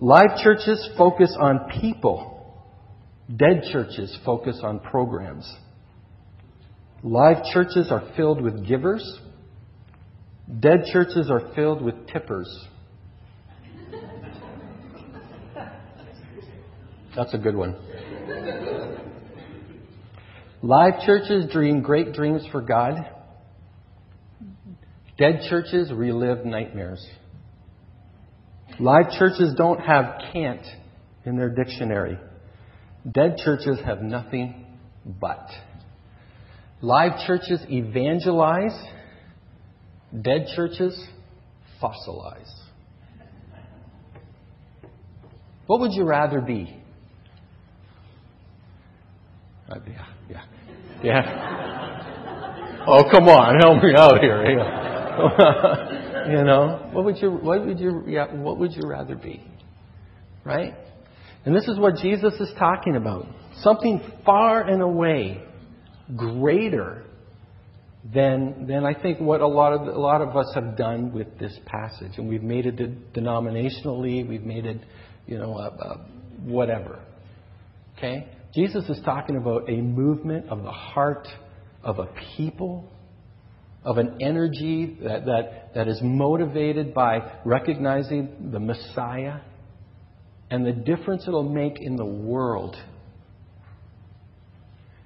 Live 0.00 0.36
churches 0.42 0.86
focus 0.98 1.34
on 1.40 1.70
people. 1.80 2.54
Dead 3.34 3.62
churches 3.72 4.18
focus 4.24 4.60
on 4.62 4.80
programs. 4.80 5.50
Live 7.02 7.38
churches 7.54 7.90
are 7.90 8.12
filled 8.16 8.42
with 8.42 8.66
givers. 8.68 9.18
Dead 10.60 10.84
churches 10.92 11.30
are 11.30 11.54
filled 11.54 11.80
with 11.80 12.06
tippers. 12.08 12.66
That's 17.16 17.32
a 17.32 17.38
good 17.38 17.56
one. 17.56 17.74
Live 20.62 21.00
churches 21.06 21.50
dream 21.50 21.80
great 21.80 22.12
dreams 22.12 22.46
for 22.52 22.60
God. 22.60 22.94
Dead 25.16 25.40
churches 25.48 25.90
relive 25.90 26.44
nightmares. 26.44 27.04
Live 28.78 29.10
churches 29.18 29.54
don't 29.56 29.80
have 29.80 30.20
can't 30.34 30.66
in 31.24 31.38
their 31.38 31.48
dictionary. 31.48 32.18
Dead 33.10 33.38
churches 33.42 33.78
have 33.86 34.02
nothing 34.02 34.66
but. 35.06 35.48
Live 36.82 37.26
churches 37.26 37.60
evangelize. 37.70 38.78
Dead 40.20 40.48
churches 40.54 41.02
fossilize. 41.82 42.52
What 45.66 45.80
would 45.80 45.92
you 45.92 46.04
rather 46.04 46.42
be? 46.42 46.82
Uh, 49.68 49.78
yeah, 49.88 50.06
yeah, 50.30 50.42
yeah. 51.02 52.84
Oh, 52.86 53.02
come 53.10 53.24
on, 53.24 53.58
help 53.58 53.82
me 53.82 53.94
out 53.96 54.20
here. 54.20 54.44
you 56.30 56.44
know, 56.44 56.88
what 56.92 57.04
would 57.04 57.16
you, 57.18 57.32
what 57.32 57.66
would 57.66 57.80
you, 57.80 58.04
yeah, 58.06 58.32
what 58.32 58.58
would 58.58 58.72
you 58.72 58.82
rather 58.88 59.16
be? 59.16 59.42
Right? 60.44 60.74
And 61.44 61.54
this 61.54 61.66
is 61.66 61.78
what 61.78 61.96
Jesus 61.96 62.34
is 62.34 62.50
talking 62.58 62.94
about. 62.96 63.26
Something 63.60 64.00
far 64.24 64.62
and 64.62 64.82
away 64.82 65.42
greater 66.14 67.04
than, 68.14 68.66
than 68.68 68.84
I 68.84 68.94
think 68.94 69.18
what 69.18 69.40
a 69.40 69.46
lot 69.46 69.72
of 69.72 69.88
a 69.88 69.98
lot 69.98 70.20
of 70.20 70.36
us 70.36 70.52
have 70.54 70.76
done 70.76 71.12
with 71.12 71.38
this 71.38 71.58
passage, 71.66 72.12
and 72.18 72.28
we've 72.28 72.42
made 72.42 72.66
it 72.66 73.12
denominationally, 73.12 74.28
we've 74.28 74.44
made 74.44 74.66
it, 74.66 74.80
you 75.26 75.38
know, 75.38 75.54
uh, 75.54 75.70
uh, 75.70 75.96
whatever. 76.44 77.00
Okay, 77.96 78.28
Jesus 78.56 78.88
is 78.88 78.98
talking 79.04 79.36
about 79.36 79.68
a 79.68 79.76
movement 79.76 80.48
of 80.48 80.62
the 80.62 80.70
heart 80.70 81.28
of 81.84 81.98
a 81.98 82.08
people, 82.36 82.90
of 83.84 83.98
an 83.98 84.16
energy 84.22 84.96
that, 85.02 85.26
that, 85.26 85.74
that 85.74 85.88
is 85.88 86.00
motivated 86.02 86.94
by 86.94 87.18
recognizing 87.44 88.50
the 88.50 88.58
Messiah 88.58 89.40
and 90.50 90.64
the 90.64 90.72
difference 90.72 91.24
it'll 91.28 91.42
make 91.42 91.82
in 91.82 91.96
the 91.96 92.06
world 92.06 92.76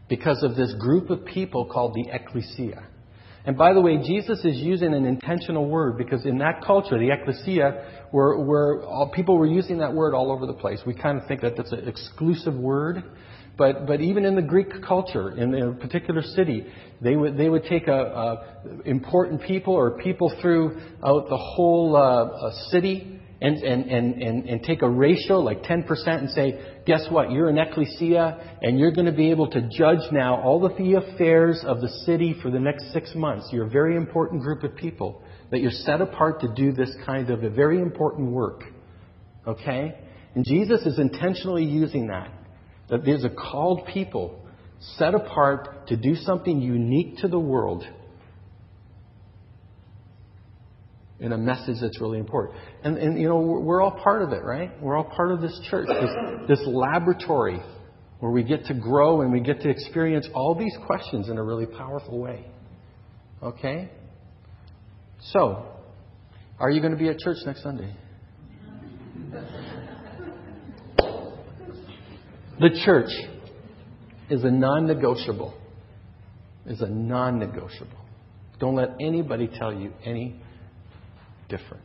because 0.09 0.45
of 0.45 0.55
this 0.55 0.73
group 0.79 1.11
of 1.11 1.25
people 1.25 1.65
called 1.65 1.95
the 1.95 2.09
ecclesia. 2.13 2.87
And 3.45 3.57
by 3.59 3.73
the 3.73 3.81
way, 3.81 3.97
Jesus 3.97 4.45
is 4.45 4.59
using 4.59 4.95
an 4.95 5.07
intentional 5.07 5.67
word 5.67 5.99
because 5.99 6.25
in 6.25 6.39
that 6.39 6.63
culture, 6.65 6.99
the 6.99 7.11
ecclesia, 7.11 8.07
all, 8.13 9.11
people 9.13 9.39
were 9.39 9.47
using 9.47 9.79
that 9.79 9.93
word 9.93 10.15
all 10.15 10.31
over 10.31 10.47
the 10.47 10.53
place. 10.53 10.81
We 10.87 10.95
kind 10.95 11.21
of 11.21 11.27
think 11.27 11.41
that 11.41 11.57
that's 11.57 11.73
an 11.73 11.89
exclusive 11.89 12.55
word, 12.55 13.03
But, 13.61 13.87
but 13.87 14.01
even 14.01 14.25
in 14.25 14.37
the 14.37 14.41
Greek 14.43 14.69
culture, 14.89 15.37
in 15.37 15.55
a 15.55 15.73
particular 15.75 16.23
city, 16.23 16.65
they 17.03 17.15
would, 17.15 17.37
they 17.37 17.51
would 17.51 17.65
take 17.65 17.89
a, 17.89 17.93
a 17.93 18.89
important 18.89 19.43
people 19.43 19.75
or 19.75 19.99
people 19.99 20.35
throughout 20.41 21.29
the 21.29 21.37
whole 21.37 21.95
uh, 21.95 22.71
city 22.71 23.21
and, 23.43 23.59
and, 23.59 23.85
and, 23.85 24.23
and, 24.23 24.49
and 24.49 24.63
take 24.63 24.81
a 24.81 24.89
ratio, 24.89 25.41
like 25.41 25.63
10%, 25.65 25.85
and 26.07 26.31
say, 26.31 26.59
guess 26.87 27.07
what? 27.11 27.33
You're 27.33 27.51
an 27.51 27.59
ecclesia, 27.59 28.57
and 28.63 28.79
you're 28.79 28.93
going 28.93 29.05
to 29.05 29.13
be 29.13 29.31
able 29.31 29.51
to 29.51 29.61
judge 29.77 30.11
now 30.11 30.41
all 30.41 30.65
of 30.65 30.79
the 30.79 30.95
affairs 30.95 31.63
of 31.67 31.83
the 31.83 31.91
city 32.07 32.35
for 32.41 32.51
the 32.51 32.61
next 32.61 32.91
six 32.95 33.15
months. 33.15 33.51
You're 33.53 33.67
a 33.67 33.71
very 33.71 33.95
important 33.95 34.41
group 34.41 34.63
of 34.63 34.75
people 34.75 35.23
that 35.51 35.61
you're 35.61 35.71
set 35.71 36.01
apart 36.01 36.41
to 36.41 36.49
do 36.55 36.73
this 36.73 36.95
kind 37.05 37.29
of 37.29 37.45
a 37.45 37.51
very 37.51 37.79
important 37.79 38.31
work. 38.31 38.63
Okay? 39.47 39.99
And 40.35 40.47
Jesus 40.47 40.81
is 40.87 40.99
intentionally 40.99 41.65
using 41.65 42.07
that. 42.07 42.40
That 42.91 43.05
there's 43.05 43.25
a 43.25 43.31
called 43.31 43.87
people 43.87 44.41
set 44.97 45.15
apart 45.15 45.89
to 45.89 45.97
do 45.97 46.15
something 46.15 46.61
unique 46.61 47.19
to 47.19 47.29
the 47.29 47.39
world 47.39 47.85
in 51.21 51.33
a 51.33 51.39
message 51.39 51.77
that's 51.81 52.01
really 52.01 52.19
important. 52.19 52.59
And, 52.83 52.97
and 52.97 53.21
you 53.21 53.29
know, 53.29 53.37
we're 53.39 53.83
all 53.83 54.01
part 54.03 54.23
of 54.23 54.33
it, 54.33 54.43
right? 54.43 54.71
We're 54.83 54.97
all 54.97 55.05
part 55.05 55.33
of 55.33 55.41
this 55.43 55.59
church, 55.71 55.87
this, 55.89 56.59
this 56.59 56.67
laboratory 56.67 57.61
where 58.21 58.33
we 58.33 58.43
get 58.43 58.65
to 58.67 58.75
grow 58.75 59.21
and 59.21 59.31
we 59.31 59.41
get 59.41 59.61
to 59.61 59.69
experience 59.69 60.27
all 60.35 60.55
these 60.55 60.77
questions 60.87 61.29
in 61.29 61.37
a 61.37 61.43
really 61.43 61.67
powerful 61.67 62.19
way. 62.19 62.47
Okay? 63.43 63.91
So, 65.33 65.67
are 66.59 66.71
you 66.71 66.81
going 66.81 66.93
to 66.93 66.99
be 66.99 67.09
at 67.09 67.19
church 67.19 67.39
next 67.45 67.63
Sunday? 67.63 67.95
The 72.61 72.79
church 72.85 73.09
is 74.29 74.45
a 74.45 74.51
non 74.51 74.87
negotiable. 74.87 75.55
Is 76.67 76.83
a 76.83 76.89
non 76.89 77.39
negotiable. 77.39 77.97
Don't 78.59 78.75
let 78.75 78.91
anybody 79.01 79.49
tell 79.49 79.73
you 79.73 79.95
any 80.05 80.39
different. 81.49 81.83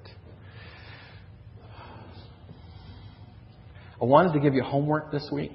I 4.02 4.04
wanted 4.04 4.34
to 4.34 4.42
give 4.42 4.54
you 4.54 4.64
homework 4.64 5.14
this 5.14 5.30
week. 5.32 5.54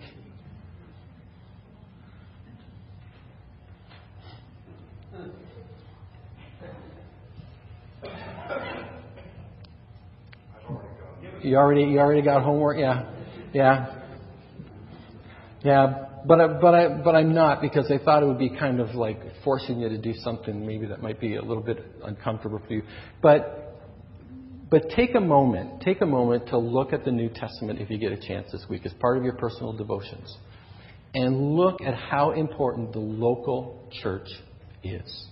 You 11.43 11.57
already 11.57 11.83
you 11.83 11.99
already 11.99 12.23
got 12.23 12.43
homework, 12.43 12.79
yeah, 12.79 13.11
yeah, 13.53 14.00
yeah. 15.63 16.07
But 16.27 16.41
I, 16.41 16.47
but 16.49 16.75
I 16.75 16.89
but 17.03 17.15
I'm 17.15 17.35
not 17.35 17.63
because 17.63 17.91
I 17.91 17.97
thought 17.97 18.23
it 18.23 18.27
would 18.27 18.39
be 18.39 18.51
kind 18.51 18.79
of 18.79 18.95
like 18.95 19.21
forcing 19.43 19.81
you 19.81 19.89
to 19.89 19.99
do 19.99 20.13
something 20.23 20.67
maybe 20.67 20.87
that 20.87 21.01
might 21.01 21.19
be 21.19 21.37
a 21.37 21.43
little 21.43 21.63
bit 21.63 21.79
uncomfortable 22.05 22.61
for 22.67 22.73
you. 22.75 22.83
But 23.23 23.71
but 24.71 24.91
take 24.91 25.17
a 25.17 25.21
moment, 25.21 25.81
take 25.83 26.01
a 26.01 26.07
moment 26.07 26.49
to 26.49 26.59
look 26.59 26.93
at 26.93 27.05
the 27.05 27.11
New 27.11 27.29
Testament 27.29 27.81
if 27.81 27.91
you 27.91 27.99
get 27.99 28.13
a 28.13 28.17
chance 28.17 28.53
this 28.53 28.65
week 28.69 28.87
as 28.87 28.93
part 28.95 29.19
of 29.19 29.25
your 29.25 29.33
personal 29.35 29.73
devotions. 29.73 30.37
And 31.13 31.57
look 31.57 31.83
at 31.83 31.95
how 31.95 32.31
important 32.33 32.93
the 32.93 33.01
local 33.01 33.91
church 34.01 34.29
is. 34.85 35.27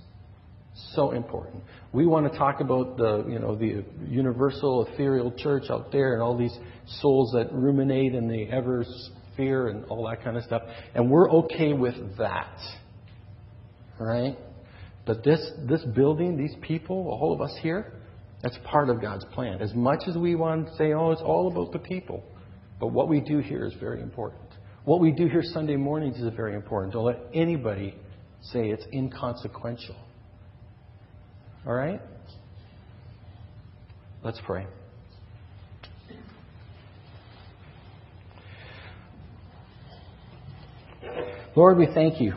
So 0.94 1.12
important. 1.12 1.62
We 1.92 2.06
want 2.06 2.30
to 2.32 2.36
talk 2.36 2.60
about 2.60 2.96
the, 2.96 3.24
you 3.28 3.38
know, 3.38 3.54
the 3.54 3.84
universal 4.08 4.86
ethereal 4.86 5.30
church 5.32 5.64
out 5.70 5.92
there 5.92 6.14
and 6.14 6.22
all 6.22 6.36
these 6.36 6.56
souls 7.00 7.32
that 7.34 7.52
ruminate 7.52 8.14
in 8.14 8.28
the 8.28 8.48
ever 8.50 8.84
sphere 9.38 9.68
and 9.68 9.84
all 9.86 10.06
that 10.08 10.22
kind 10.22 10.36
of 10.36 10.42
stuff. 10.42 10.62
And 10.94 11.10
we're 11.10 11.30
okay 11.30 11.72
with 11.72 11.94
that. 12.18 12.58
Right? 13.98 14.36
But 15.06 15.24
this, 15.24 15.40
this 15.68 15.82
building, 15.84 16.36
these 16.36 16.54
people, 16.60 17.08
all 17.08 17.32
of 17.32 17.40
us 17.40 17.56
here, 17.62 17.92
that's 18.42 18.58
part 18.64 18.90
of 18.90 19.00
God's 19.00 19.24
plan. 19.32 19.60
As 19.60 19.74
much 19.74 20.02
as 20.06 20.16
we 20.16 20.34
want 20.34 20.68
to 20.68 20.76
say, 20.76 20.92
oh, 20.92 21.10
it's 21.10 21.22
all 21.22 21.50
about 21.50 21.72
the 21.72 21.78
people, 21.78 22.22
but 22.78 22.88
what 22.88 23.08
we 23.08 23.20
do 23.20 23.38
here 23.38 23.64
is 23.64 23.74
very 23.80 24.02
important. 24.02 24.42
What 24.84 25.00
we 25.00 25.10
do 25.10 25.26
here 25.26 25.42
Sunday 25.42 25.76
mornings 25.76 26.18
is 26.18 26.32
very 26.34 26.54
important. 26.54 26.92
Don't 26.92 27.04
let 27.04 27.20
anybody 27.34 27.94
say 28.40 28.68
it's 28.68 28.84
inconsequential. 28.92 29.96
All 31.66 31.74
right? 31.74 32.00
Let's 34.22 34.40
pray. 34.46 34.66
Lord, 41.58 41.76
we 41.76 41.88
thank 41.92 42.20
you. 42.20 42.34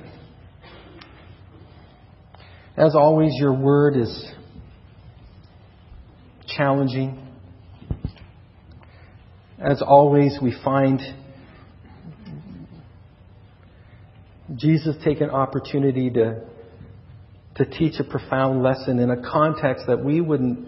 As 2.75 2.95
always, 2.95 3.33
your 3.35 3.53
word 3.53 3.95
is 3.95 4.31
challenging. 6.47 7.23
As 9.59 9.83
always, 9.83 10.39
we 10.41 10.55
find 10.65 10.99
Jesus 14.55 14.95
take 15.05 15.21
an 15.21 15.29
opportunity 15.29 16.09
to, 16.09 16.41
to 17.57 17.65
teach 17.65 17.99
a 17.99 18.03
profound 18.03 18.63
lesson 18.63 18.97
in 18.97 19.11
a 19.11 19.21
context 19.21 19.85
that 19.85 20.03
we 20.03 20.19
wouldn't 20.19 20.67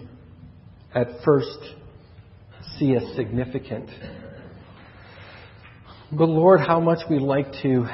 at 0.94 1.08
first 1.26 1.58
see 2.78 2.94
as 2.94 3.16
significant. 3.16 3.90
But 6.12 6.30
Lord, 6.30 6.60
how 6.60 6.80
much 6.80 7.00
we 7.10 7.18
like 7.18 7.52
to 7.64 7.88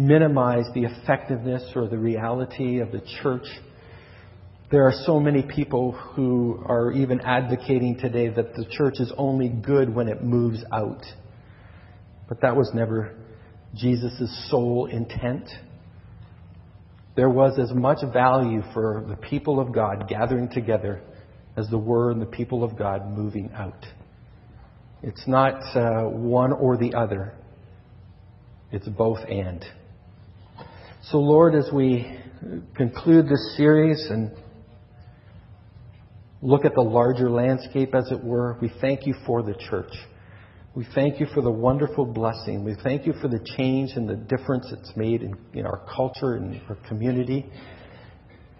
minimize 0.00 0.64
the 0.74 0.84
effectiveness 0.84 1.62
or 1.74 1.88
the 1.88 1.98
reality 1.98 2.80
of 2.80 2.90
the 2.90 3.02
church 3.22 3.46
there 4.70 4.86
are 4.86 4.92
so 5.04 5.18
many 5.18 5.42
people 5.42 5.92
who 5.92 6.62
are 6.64 6.92
even 6.92 7.20
advocating 7.22 7.98
today 7.98 8.28
that 8.28 8.54
the 8.54 8.64
church 8.70 9.00
is 9.00 9.12
only 9.16 9.48
good 9.48 9.92
when 9.92 10.06
it 10.06 10.22
moves 10.22 10.62
out. 10.72 11.02
But 12.28 12.40
that 12.42 12.54
was 12.54 12.70
never 12.72 13.16
Jesus' 13.74 14.48
sole 14.48 14.86
intent. 14.86 15.48
There 17.16 17.28
was 17.28 17.58
as 17.58 17.72
much 17.74 17.98
value 18.12 18.62
for 18.72 19.04
the 19.08 19.16
people 19.16 19.58
of 19.58 19.74
God 19.74 20.08
gathering 20.08 20.48
together 20.48 21.02
as 21.56 21.68
there 21.68 21.78
were 21.78 22.12
in 22.12 22.20
the 22.20 22.26
people 22.26 22.62
of 22.62 22.78
God 22.78 23.10
moving 23.10 23.50
out. 23.52 23.84
It's 25.02 25.26
not 25.26 25.54
uh, 25.76 26.04
one 26.04 26.52
or 26.52 26.76
the 26.76 26.94
other, 26.94 27.34
it's 28.70 28.86
both 28.86 29.18
and. 29.28 29.64
So, 31.04 31.16
Lord, 31.16 31.54
as 31.54 31.66
we 31.72 32.18
conclude 32.76 33.26
this 33.26 33.56
series 33.56 34.06
and 34.10 34.32
look 36.42 36.66
at 36.66 36.74
the 36.74 36.82
larger 36.82 37.30
landscape, 37.30 37.94
as 37.94 38.12
it 38.12 38.22
were, 38.22 38.58
we 38.60 38.70
thank 38.82 39.06
you 39.06 39.14
for 39.24 39.42
the 39.42 39.54
church. 39.54 39.92
We 40.74 40.86
thank 40.94 41.18
you 41.18 41.26
for 41.32 41.40
the 41.40 41.50
wonderful 41.50 42.04
blessing. 42.04 42.64
We 42.64 42.74
thank 42.84 43.06
you 43.06 43.14
for 43.14 43.28
the 43.28 43.40
change 43.56 43.92
and 43.96 44.06
the 44.06 44.14
difference 44.14 44.66
it's 44.70 44.92
made 44.94 45.22
in, 45.22 45.38
in 45.54 45.64
our 45.64 45.86
culture 45.96 46.34
and 46.34 46.60
our 46.68 46.76
community. 46.86 47.46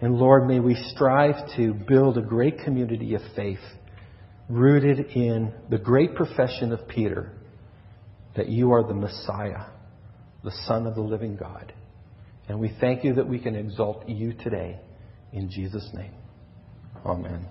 And 0.01 0.15
Lord, 0.15 0.47
may 0.47 0.59
we 0.59 0.73
strive 0.95 1.35
to 1.57 1.75
build 1.87 2.17
a 2.17 2.23
great 2.23 2.57
community 2.65 3.13
of 3.13 3.21
faith 3.35 3.59
rooted 4.49 5.11
in 5.11 5.53
the 5.69 5.77
great 5.77 6.15
profession 6.15 6.71
of 6.73 6.87
Peter 6.87 7.33
that 8.35 8.49
you 8.49 8.71
are 8.71 8.81
the 8.81 8.95
Messiah, 8.95 9.67
the 10.43 10.51
Son 10.65 10.87
of 10.87 10.95
the 10.95 11.01
living 11.01 11.35
God. 11.35 11.71
And 12.51 12.59
we 12.59 12.75
thank 12.81 13.05
you 13.05 13.13
that 13.13 13.29
we 13.29 13.39
can 13.39 13.55
exalt 13.55 14.09
you 14.09 14.33
today. 14.33 14.77
In 15.31 15.49
Jesus' 15.49 15.89
name. 15.93 16.11
Amen. 17.05 17.47